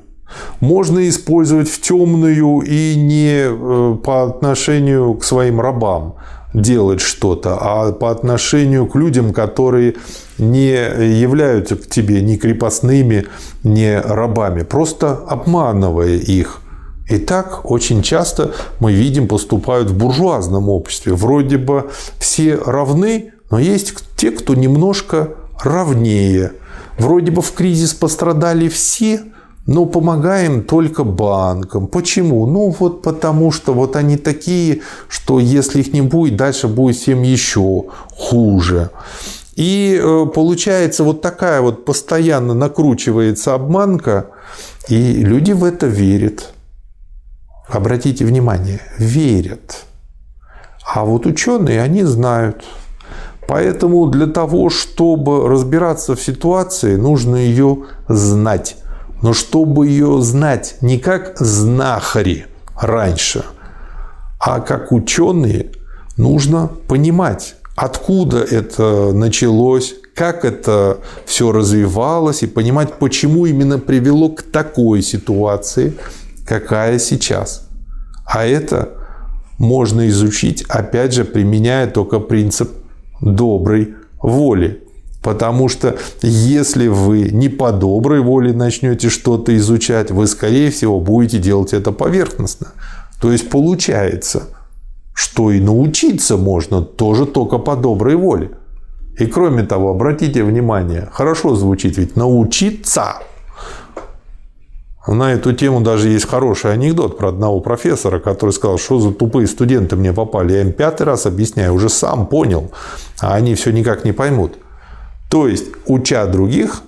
можно 0.59 1.07
использовать 1.07 1.69
в 1.69 1.81
темную 1.81 2.61
и 2.61 2.95
не 2.95 3.45
э, 3.47 3.97
по 4.03 4.23
отношению 4.23 5.15
к 5.15 5.23
своим 5.23 5.61
рабам 5.61 6.15
делать 6.53 7.01
что-то, 7.01 7.57
а 7.59 7.91
по 7.91 8.11
отношению 8.11 8.87
к 8.87 8.95
людям, 8.95 9.33
которые 9.33 9.95
не 10.37 10.71
являются 11.19 11.75
к 11.75 11.87
тебе 11.87 12.21
ни 12.21 12.35
крепостными, 12.35 13.25
ни 13.63 13.91
рабами, 13.93 14.63
просто 14.63 15.15
обманывая 15.15 16.15
их. 16.15 16.59
И 17.09 17.17
так 17.17 17.69
очень 17.69 18.01
часто 18.01 18.53
мы 18.79 18.93
видим, 18.93 19.27
поступают 19.27 19.89
в 19.89 19.97
буржуазном 19.97 20.69
обществе. 20.69 21.13
Вроде 21.13 21.57
бы 21.57 21.89
все 22.17 22.55
равны, 22.55 23.33
но 23.51 23.59
есть 23.59 23.93
те, 24.15 24.31
кто 24.31 24.55
немножко 24.55 25.31
равнее. 25.61 26.53
Вроде 26.97 27.31
бы 27.31 27.41
в 27.41 27.51
кризис 27.51 27.93
пострадали 27.93 28.69
все, 28.69 29.23
но 29.65 29.85
помогаем 29.85 30.63
только 30.63 31.03
банкам. 31.03 31.87
Почему? 31.87 32.45
Ну 32.45 32.75
вот 32.77 33.01
потому 33.01 33.51
что 33.51 33.73
вот 33.73 33.95
они 33.95 34.17
такие, 34.17 34.81
что 35.07 35.39
если 35.39 35.79
их 35.79 35.93
не 35.93 36.01
будет, 36.01 36.35
дальше 36.35 36.67
будет 36.67 36.97
всем 36.97 37.21
еще 37.21 37.85
хуже. 38.09 38.89
И 39.55 39.99
э, 40.01 40.25
получается 40.33 41.03
вот 41.03 41.21
такая 41.21 41.61
вот 41.61 41.85
постоянно 41.85 42.53
накручивается 42.53 43.53
обманка, 43.53 44.31
и 44.89 45.13
люди 45.23 45.51
в 45.51 45.63
это 45.63 45.85
верят. 45.85 46.53
Обратите 47.67 48.25
внимание, 48.25 48.81
верят. 48.97 49.85
А 50.85 51.05
вот 51.05 51.25
ученые, 51.25 51.81
они 51.81 52.03
знают. 52.03 52.65
Поэтому 53.47 54.07
для 54.07 54.27
того, 54.27 54.69
чтобы 54.69 55.47
разбираться 55.47 56.15
в 56.15 56.21
ситуации, 56.21 56.95
нужно 56.95 57.35
ее 57.35 57.85
знать. 58.07 58.77
Но 59.23 59.31
чтобы 59.31 59.87
ее 59.87 60.21
знать 60.21 60.75
не 60.81 60.99
как 60.99 61.37
знахари 61.39 62.45
раньше, 62.79 63.45
а 64.37 64.59
как 64.59 64.91
ученые, 64.91 65.71
нужно 66.17 66.69
понимать, 66.89 67.55
откуда 67.77 68.39
это 68.43 69.13
началось, 69.13 69.95
как 70.13 70.43
это 70.43 70.97
все 71.25 71.53
развивалось 71.53 72.43
и 72.43 72.47
понимать, 72.47 72.95
почему 72.95 73.45
именно 73.45 73.79
привело 73.79 74.27
к 74.27 74.41
такой 74.41 75.01
ситуации, 75.01 75.93
какая 76.45 76.99
сейчас. 76.99 77.69
А 78.25 78.45
это 78.45 78.89
можно 79.57 80.09
изучить, 80.09 80.63
опять 80.67 81.13
же, 81.13 81.23
применяя 81.23 81.87
только 81.87 82.19
принцип 82.19 82.69
доброй 83.21 83.95
воли. 84.21 84.83
Потому 85.23 85.69
что 85.69 85.97
если 86.21 86.87
вы 86.87 87.29
не 87.31 87.47
по 87.47 87.71
доброй 87.71 88.19
воле 88.19 88.51
начнете 88.51 89.09
что-то 89.09 89.55
изучать, 89.55 90.11
вы, 90.11 90.27
скорее 90.27 90.69
всего, 90.69 90.99
будете 90.99 91.39
делать 91.39 91.73
это 91.73 91.93
поверхностно. 91.93 92.73
То 93.21 93.31
есть 93.31 93.49
получается, 93.49 94.43
что 95.15 95.51
и 95.51 95.61
научиться 95.61 96.35
можно 96.35 96.81
тоже 96.81 97.25
только 97.25 97.57
по 97.57 97.77
доброй 97.77 98.15
воле. 98.15 98.51
И 99.17 99.25
кроме 99.25 99.63
того, 99.63 99.91
обратите 99.91 100.43
внимание, 100.43 101.07
хорошо 101.13 101.55
звучит 101.55 101.97
ведь 101.97 102.17
научиться. 102.17 103.19
На 105.07 105.33
эту 105.33 105.53
тему 105.53 105.81
даже 105.81 106.09
есть 106.09 106.27
хороший 106.27 106.73
анекдот 106.73 107.17
про 107.17 107.29
одного 107.29 107.61
профессора, 107.61 108.19
который 108.19 108.51
сказал, 108.51 108.77
что 108.77 108.99
за 108.99 109.11
тупые 109.11 109.47
студенты 109.47 109.95
мне 109.95 110.11
попали. 110.11 110.53
Я 110.53 110.61
им 110.61 110.73
пятый 110.73 111.03
раз 111.03 111.25
объясняю, 111.25 111.73
уже 111.73 111.89
сам 111.89 112.25
понял, 112.25 112.71
а 113.21 113.35
они 113.35 113.55
все 113.55 113.71
никак 113.71 114.03
не 114.03 114.11
поймут. 114.11 114.57
То 115.33 115.47
есть, 115.47 115.65
уча 115.87 116.27
других, 116.27 116.83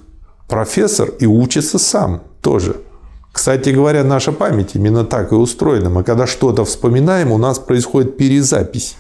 профессор 0.48 1.10
и 1.18 1.26
учится 1.26 1.80
сам 1.80 2.22
тоже. 2.42 2.76
Кстати 3.34 3.70
говоря, 3.70 4.04
наша 4.04 4.32
память 4.32 4.76
именно 4.76 5.04
так 5.04 5.32
и 5.32 5.36
устроена. 5.36 5.90
Мы 5.90 6.04
когда 6.04 6.28
что-то 6.28 6.64
вспоминаем, 6.64 7.32
у 7.32 7.40
нас 7.40 7.58
происходит 7.58 8.18
перезапись. 8.18 8.98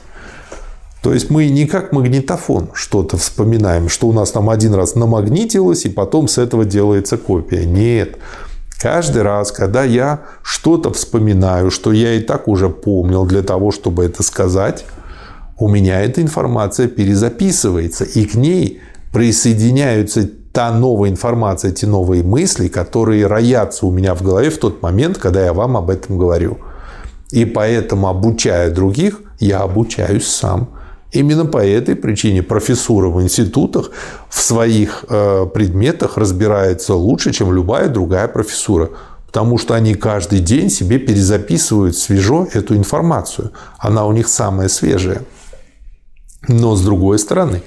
То 1.03 1.13
есть 1.13 1.29
мы 1.29 1.47
не 1.49 1.67
как 1.67 1.91
магнитофон 1.91 2.71
что-то 2.73 3.17
вспоминаем, 3.17 3.87
что 3.87 4.07
у 4.07 4.13
нас 4.13 4.31
там 4.31 4.49
один 4.49 4.73
раз 4.73 4.95
намагнитилось, 4.95 5.85
и 5.85 5.89
потом 5.89 6.27
с 6.27 6.39
этого 6.39 6.65
делается 6.65 7.15
копия. 7.15 7.65
Нет. 7.65 8.17
Каждый 8.81 9.21
раз, 9.21 9.51
когда 9.51 9.83
я 9.83 10.21
что-то 10.41 10.91
вспоминаю, 10.91 11.69
что 11.69 11.91
я 11.91 12.15
и 12.15 12.19
так 12.19 12.47
уже 12.47 12.69
помнил 12.69 13.27
для 13.27 13.43
того, 13.43 13.69
чтобы 13.69 14.05
это 14.05 14.23
сказать, 14.23 14.85
у 15.59 15.67
меня 15.67 16.01
эта 16.01 16.23
информация 16.23 16.87
перезаписывается, 16.87 18.05
и 18.05 18.25
к 18.25 18.33
ней 18.33 18.81
присоединяются 19.15 20.27
та 20.51 20.71
новая 20.71 21.09
информация, 21.09 21.71
те 21.71 21.87
новые 21.87 22.21
мысли, 22.21 22.67
которые 22.67 23.27
роятся 23.27 23.85
у 23.85 23.91
меня 23.91 24.13
в 24.13 24.21
голове 24.21 24.49
в 24.49 24.57
тот 24.57 24.81
момент, 24.81 25.17
когда 25.17 25.41
я 25.45 25.53
вам 25.53 25.77
об 25.77 25.89
этом 25.89 26.17
говорю. 26.17 26.57
И 27.31 27.45
поэтому, 27.45 28.09
обучая 28.09 28.71
других, 28.71 29.21
я 29.39 29.59
обучаюсь 29.61 30.27
сам. 30.27 30.67
Именно 31.13 31.45
по 31.45 31.65
этой 31.65 31.95
причине 31.95 32.43
профессура 32.43 33.07
в 33.07 33.21
институтах 33.21 33.91
в 34.29 34.41
своих 34.41 35.05
э, 35.07 35.45
предметах 35.53 36.17
разбирается 36.17 36.93
лучше, 36.93 37.31
чем 37.31 37.53
любая 37.53 37.87
другая 37.87 38.27
профессура. 38.27 38.89
Потому 39.27 39.57
что 39.57 39.75
они 39.75 39.95
каждый 39.95 40.39
день 40.39 40.69
себе 40.69 40.99
перезаписывают 40.99 41.95
свежо 41.95 42.49
эту 42.51 42.75
информацию. 42.75 43.51
Она 43.77 44.05
у 44.05 44.11
них 44.11 44.27
самая 44.27 44.67
свежая. 44.67 45.21
Но 46.49 46.75
с 46.75 46.81
другой 46.81 47.17
стороны, 47.17 47.61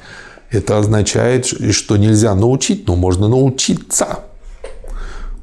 это 0.50 0.78
означает, 0.78 1.46
что 1.46 1.96
нельзя 1.96 2.34
научить, 2.34 2.86
но 2.86 2.96
можно 2.96 3.28
научиться. 3.28 4.20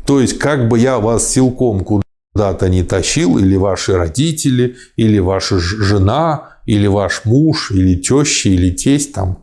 То 0.05 0.19
есть, 0.19 0.37
как 0.37 0.67
бы 0.67 0.79
я 0.79 0.99
вас 0.99 1.27
силком 1.27 1.83
куда-то 1.83 2.69
не 2.69 2.83
тащил, 2.83 3.37
или 3.37 3.55
ваши 3.55 3.95
родители, 3.95 4.75
или 4.95 5.19
ваша 5.19 5.59
жена, 5.59 6.57
или 6.65 6.87
ваш 6.87 7.21
муж, 7.25 7.71
или 7.71 7.95
теща, 7.95 8.49
или 8.49 8.71
тесть, 8.71 9.13
там, 9.13 9.39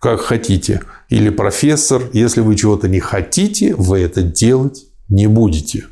как 0.00 0.20
хотите, 0.20 0.82
или 1.08 1.30
профессор, 1.30 2.02
если 2.12 2.40
вы 2.40 2.56
чего-то 2.56 2.88
не 2.88 3.00
хотите, 3.00 3.74
вы 3.74 4.00
это 4.00 4.22
делать 4.22 4.86
не 5.08 5.26
будете. 5.26 5.86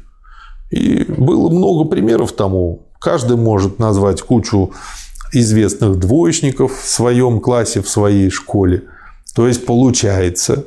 И 0.70 1.04
было 1.04 1.48
много 1.50 1.88
примеров 1.88 2.32
тому. 2.32 2.90
Каждый 3.00 3.36
может 3.36 3.78
назвать 3.78 4.20
кучу 4.20 4.72
известных 5.32 5.98
двоечников 5.98 6.78
в 6.82 6.88
своем 6.88 7.40
классе, 7.40 7.80
в 7.80 7.88
своей 7.88 8.28
школе– 8.28 8.84
то 9.34 9.46
есть 9.46 9.66
получается, 9.66 10.66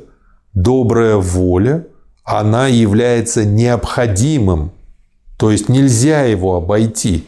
добрая 0.54 1.16
воля, 1.16 1.86
она 2.24 2.68
является 2.68 3.44
необходимым, 3.44 4.72
то 5.36 5.50
есть 5.50 5.68
нельзя 5.68 6.22
его 6.22 6.54
обойти 6.54 7.26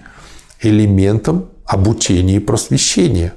элементом 0.61 1.47
обучения 1.65 2.37
и 2.37 2.41
просвещения. 2.41 3.35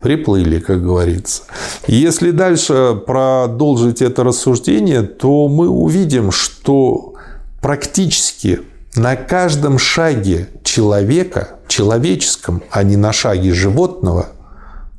Приплыли, 0.00 0.60
как 0.60 0.82
говорится. 0.82 1.42
Если 1.88 2.30
дальше 2.30 3.00
продолжить 3.04 4.00
это 4.00 4.22
рассуждение, 4.22 5.02
то 5.02 5.48
мы 5.48 5.68
увидим, 5.68 6.30
что 6.30 7.14
практически 7.60 8.60
на 8.94 9.16
каждом 9.16 9.78
шаге 9.78 10.48
человека, 10.62 11.58
человеческом, 11.66 12.62
а 12.70 12.84
не 12.84 12.96
на 12.96 13.12
шаге 13.12 13.52
животного, 13.52 14.28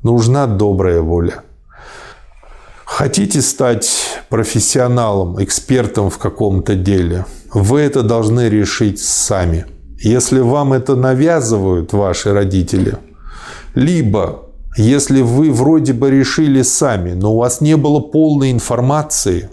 нужна 0.04 0.48
добрая 0.48 1.02
воля– 1.02 1.44
Хотите 2.90 3.42
стать 3.42 3.88
профессионалом, 4.30 5.42
экспертом 5.42 6.10
в 6.10 6.18
каком-то 6.18 6.76
деле, 6.76 7.26
вы 7.54 7.82
это 7.82 8.02
должны 8.02 8.50
решить 8.50 9.00
сами. 9.00 9.68
Если 10.00 10.40
вам 10.40 10.74
это 10.74 10.96
навязывают 10.96 11.94
ваши 11.94 12.34
родители, 12.34 12.98
либо 13.76 14.50
если 14.76 15.22
вы 15.22 15.52
вроде 15.52 15.94
бы 15.94 16.10
решили 16.10 16.64
сами, 16.64 17.14
но 17.14 17.36
у 17.36 17.38
вас 17.38 17.62
не 17.62 17.78
было 17.78 18.00
полной 18.00 18.52
информации, 18.52 19.50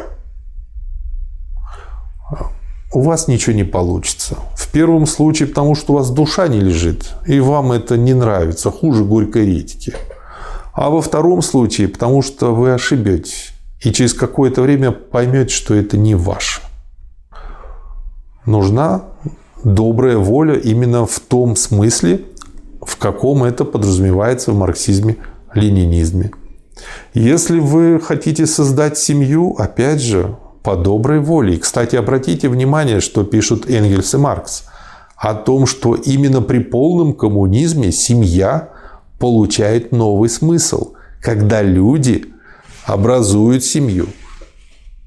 у 2.93 3.03
вас 3.03 3.29
ничего 3.29 3.55
не 3.55 3.65
получится. 3.65 4.39
В 4.57 4.73
первом 4.73 5.07
случае, 5.07 5.49
потому 5.49 5.75
что 5.75 5.93
у 5.93 5.97
вас 5.97 6.11
душа 6.11 6.49
не 6.49 6.59
лежит, 6.59 7.15
и 7.27 7.39
вам 7.39 7.71
это 7.73 7.99
не 7.99 8.15
нравится, 8.15 8.71
хуже 8.71 9.05
горькой 9.05 9.47
редьки. 9.47 9.93
А 10.77 10.91
во 10.91 11.01
втором 11.01 11.41
случае, 11.41 11.89
потому 11.89 12.21
что 12.21 12.55
вы 12.55 12.73
ошибетесь. 12.73 13.53
И 13.81 13.93
через 13.93 14.13
какое-то 14.13 14.61
время 14.61 14.93
поймете, 14.93 15.55
что 15.55 15.75
это 15.75 15.97
не 15.97 16.15
ваше. 16.15 16.61
Нужна 18.45 19.05
добрая 19.65 20.19
воля 20.19 20.55
именно 20.55 21.07
в 21.07 21.19
том 21.19 21.57
смысле, 21.57 22.27
в 22.83 22.97
каком 22.99 23.45
это 23.45 23.65
подразумевается 23.65 24.53
в 24.53 24.59
марксизме-ленинизме. 24.59 26.31
Если 27.15 27.59
вы 27.59 27.99
хотите 27.99 28.47
создать 28.47 28.99
семью, 28.99 29.57
опять 29.59 30.03
же, 30.03 30.37
по 30.63 30.77
доброй 30.77 31.21
воле. 31.21 31.55
И, 31.55 31.59
кстати, 31.59 31.95
обратите 31.95 32.49
внимание, 32.49 33.01
что 33.01 33.23
пишут 33.23 33.71
Энгельс 33.71 34.13
и 34.15 34.19
Маркс 34.19 34.65
о 35.17 35.35
том, 35.35 35.65
что 35.65 35.95
именно 35.95 36.43
при 36.43 36.59
полном 36.59 37.15
коммунизме 37.15 37.93
семья 37.93 38.71
получает 39.19 39.93
новый 39.93 40.29
смысл, 40.29 40.95
когда 41.21 41.63
люди 41.63 42.27
образуют 42.85 43.65
семью 43.65 44.09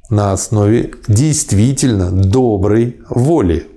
на 0.09 0.33
основе 0.33 0.91
действительно 1.07 2.11
доброй 2.11 2.97
воли. 3.09 3.67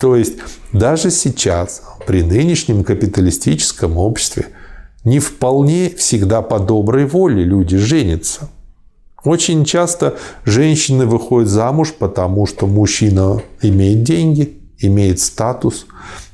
То 0.00 0.14
есть 0.14 0.38
даже 0.72 1.10
сейчас, 1.10 1.82
при 2.06 2.22
нынешнем 2.22 2.84
капиталистическом 2.84 3.98
обществе, 3.98 4.46
не 5.04 5.18
вполне 5.18 5.90
всегда 5.90 6.42
по 6.42 6.58
доброй 6.58 7.06
воле 7.06 7.42
люди 7.44 7.76
женятся. 7.76 8.48
Очень 9.24 9.64
часто 9.64 10.16
женщины 10.44 11.06
выходят 11.06 11.48
замуж, 11.48 11.92
потому 11.98 12.46
что 12.46 12.66
мужчина 12.66 13.42
имеет 13.62 14.04
деньги, 14.04 14.58
имеет 14.78 15.18
статус. 15.18 15.86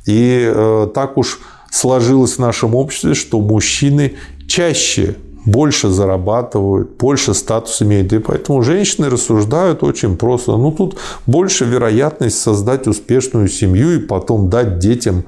И 0.06 0.44
э, 0.46 0.88
так 0.94 1.16
уж 1.16 1.40
сложилось 1.74 2.34
в 2.34 2.38
нашем 2.38 2.74
обществе, 2.76 3.14
что 3.14 3.40
мужчины 3.40 4.14
чаще 4.46 5.16
больше 5.44 5.90
зарабатывают, 5.90 6.96
больше 6.96 7.34
статус 7.34 7.82
имеют. 7.82 8.12
И 8.12 8.18
поэтому 8.18 8.62
женщины 8.62 9.10
рассуждают 9.10 9.82
очень 9.82 10.16
просто. 10.16 10.52
Ну, 10.52 10.70
тут 10.70 10.96
больше 11.26 11.64
вероятность 11.64 12.38
создать 12.38 12.86
успешную 12.86 13.48
семью 13.48 13.96
и 13.96 13.98
потом 13.98 14.48
дать 14.48 14.78
детям 14.78 15.24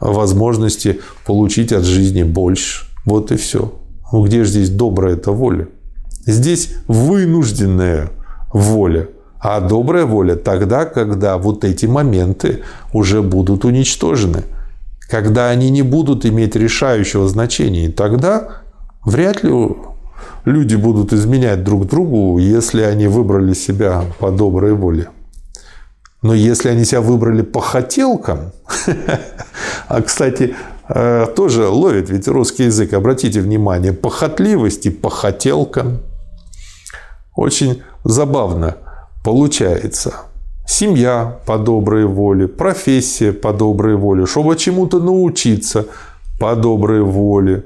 возможности 0.00 1.00
получить 1.24 1.72
от 1.72 1.84
жизни 1.84 2.22
больше. 2.22 2.84
Вот 3.06 3.32
и 3.32 3.36
все. 3.36 3.72
Ну 4.12 4.22
где 4.22 4.44
же 4.44 4.50
здесь 4.50 4.70
добрая 4.70 5.14
эта 5.14 5.32
воля? 5.32 5.68
Здесь 6.26 6.74
вынужденная 6.86 8.10
воля. 8.52 9.08
А 9.40 9.60
добрая 9.60 10.04
воля 10.04 10.36
тогда, 10.36 10.84
когда 10.84 11.38
вот 11.38 11.64
эти 11.64 11.86
моменты 11.86 12.62
уже 12.92 13.22
будут 13.22 13.64
уничтожены. 13.64 14.44
Когда 15.08 15.50
они 15.50 15.70
не 15.70 15.82
будут 15.82 16.26
иметь 16.26 16.56
решающего 16.56 17.28
значения. 17.28 17.86
И 17.86 17.92
тогда 17.92 18.62
вряд 19.04 19.42
ли 19.44 19.52
люди 20.44 20.76
будут 20.76 21.12
изменять 21.12 21.64
друг 21.64 21.86
другу, 21.86 22.38
если 22.38 22.82
они 22.82 23.06
выбрали 23.06 23.54
себя 23.54 24.04
по 24.18 24.30
доброй 24.30 24.74
воле. 24.74 25.08
Но 26.22 26.34
если 26.34 26.70
они 26.70 26.84
себя 26.84 27.02
выбрали 27.02 27.42
по 27.42 27.60
хотелкам, 27.60 28.52
а, 29.88 30.02
кстати, 30.02 30.56
э, 30.88 31.26
тоже 31.36 31.68
ловит 31.68 32.10
ведь 32.10 32.26
русский 32.26 32.64
язык, 32.64 32.94
обратите 32.94 33.40
внимание, 33.40 33.92
похотливость 33.92 34.86
и 34.86 34.90
по 34.90 35.10
хотелкам. 35.10 36.00
Очень 37.34 37.82
забавно 38.04 38.76
получается. 39.22 40.14
Семья 40.66 41.38
по 41.46 41.58
доброй 41.58 42.06
воле, 42.06 42.48
профессия 42.48 43.32
по 43.32 43.52
доброй 43.52 43.94
воле, 43.94 44.26
чтобы 44.26 44.56
чему-то 44.56 44.98
научиться 44.98 45.86
по 46.40 46.56
доброй 46.56 47.02
воле, 47.02 47.64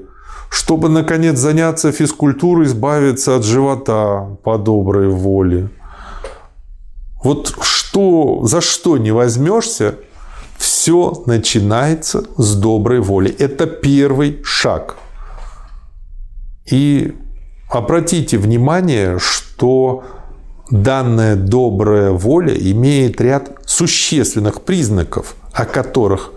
чтобы, 0.51 0.87
наконец, 0.87 1.39
заняться 1.39 1.91
физкультурой, 1.91 2.67
избавиться 2.67 3.35
от 3.35 3.43
живота 3.43 4.37
по 4.43 4.57
доброй 4.57 5.09
воле. 5.09 5.69
Вот 7.23 7.55
что, 7.61 8.41
за 8.43 8.61
что 8.61 8.97
не 8.97 9.11
возьмешься, 9.11 9.95
все 10.57 11.23
начинается 11.25 12.23
с 12.37 12.55
доброй 12.55 12.99
воли. 12.99 13.31
Это 13.31 13.65
первый 13.65 14.41
шаг. 14.43 14.97
И 16.71 17.15
обратите 17.67 18.37
внимание, 18.37 19.17
что 19.17 20.03
данная 20.71 21.35
добрая 21.35 22.11
воля 22.11 22.55
имеет 22.55 23.21
ряд 23.21 23.51
существенных 23.65 24.61
признаков, 24.61 25.35
о 25.53 25.65
которых 25.65 26.31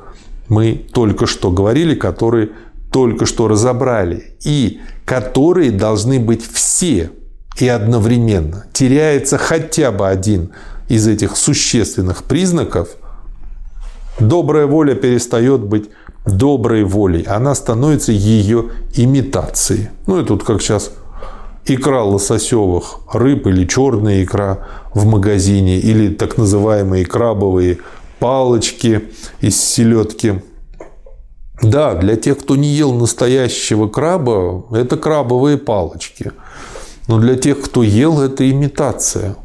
мы 0.49 0.85
только 0.93 1.27
что 1.27 1.51
говорили, 1.51 1.95
которые 1.95 2.51
только 2.93 3.27
что 3.27 3.49
разобрали, 3.49 4.37
и 4.45 4.81
которые 5.05 5.71
должны 5.71 6.21
быть 6.21 6.45
все 6.45 7.11
и 7.59 7.69
одновременно. 7.69 8.67
Теряется 8.73 9.39
хотя 9.39 9.91
бы 9.91 10.09
один 10.09 10.51
из 10.89 11.07
этих 11.07 11.37
существенных 11.37 12.25
признаков, 12.25 12.89
добрая 14.19 14.67
воля 14.67 14.95
перестает 14.95 15.61
быть 15.63 15.89
доброй 16.27 16.85
волей, 16.85 17.23
она 17.23 17.55
становится 17.55 18.13
ее 18.13 18.71
имитацией. 18.95 19.89
Ну 20.07 20.21
и 20.21 20.25
тут 20.25 20.45
как 20.45 20.63
сейчас 20.63 20.93
икра 21.67 22.03
лососевых 22.05 23.01
рыб 23.13 23.47
или 23.47 23.67
черная 23.67 24.23
икра 24.23 24.67
в 24.93 25.07
магазине, 25.07 25.79
или 25.79 26.09
так 26.09 26.37
называемые 26.37 27.07
крабовые 27.07 27.79
палочки 28.19 29.03
из 29.41 29.63
селедки. 29.63 30.41
Да, 31.63 31.95
для 31.95 32.17
тех, 32.17 32.39
кто 32.39 32.57
не 32.57 32.69
ел 32.69 32.93
настоящего 32.93 33.89
краба, 33.89 34.67
это 34.73 34.97
крабовые 34.97 35.57
палочки. 35.57 36.33
Но 37.07 37.19
для 37.19 37.37
тех, 37.37 37.61
кто 37.61 37.83
ел, 37.83 38.21
это 38.21 38.49
имитация. 38.51 39.37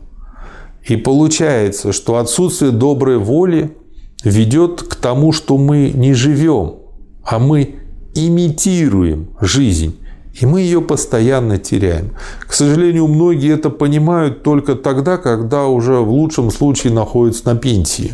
И 0.88 0.96
получается, 0.96 1.94
что 1.94 2.18
отсутствие 2.18 2.72
доброй 2.72 3.18
воли 3.18 3.76
ведет 4.24 4.82
к 4.82 4.96
тому, 4.96 5.32
что 5.32 5.58
мы 5.58 5.92
не 5.94 6.14
живем, 6.14 6.78
а 7.24 7.38
мы 7.38 7.76
имитируем 8.16 9.30
жизнь. 9.40 10.00
И 10.40 10.46
мы 10.46 10.62
ее 10.62 10.82
постоянно 10.82 11.58
теряем. 11.58 12.12
К 12.48 12.54
сожалению, 12.54 13.08
многие 13.08 13.54
это 13.54 13.70
понимают 13.70 14.42
только 14.42 14.76
тогда, 14.76 15.18
когда 15.18 15.68
уже 15.68 16.00
в 16.00 16.10
лучшем 16.10 16.50
случае 16.50 16.94
находятся 16.94 17.46
на 17.46 17.56
пенсии. 17.58 18.14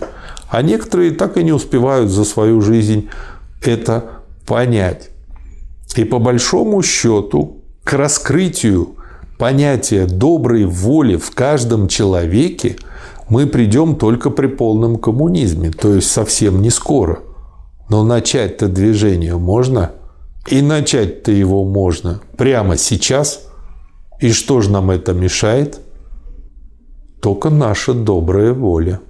А 0.49 0.63
некоторые 0.63 1.11
так 1.11 1.38
и 1.38 1.43
не 1.43 1.51
успевают 1.51 2.09
за 2.09 2.26
свою 2.26 2.61
жизнь 2.61 3.09
это 3.61 4.05
понять. 4.47 5.09
И 5.95 6.03
по 6.03 6.17
большому 6.17 6.82
счету 6.82 7.61
к 7.84 7.93
раскрытию 7.93 8.95
понятия 9.38 10.07
доброй 10.07 10.65
воли 10.65 11.17
в 11.17 11.30
каждом 11.32 11.88
человеке 11.88 12.78
мы 13.30 13.45
придем 13.45 13.95
только 13.95 14.32
при 14.32 14.47
полном 14.47 14.97
коммунизме, 14.97 15.69
то 15.69 15.93
есть 15.93 16.09
совсем 16.09 16.61
не 16.61 16.71
скоро. 16.71 17.19
Но 17.88 18.03
начать-то 18.03 18.67
движение 18.67 19.38
можно– 19.38 19.91
и 20.47 20.61
начать-то 20.61 21.31
его 21.31 21.65
можно 21.65 22.21
прямо 22.37 22.77
сейчас. 22.77 23.47
И 24.19 24.31
что 24.31 24.61
же 24.61 24.71
нам 24.71 24.91
это 24.91 25.13
мешает? 25.13 25.79
Только 27.21 27.49
наша 27.49 27.93
добрая 27.93 28.53
воля. 28.53 29.01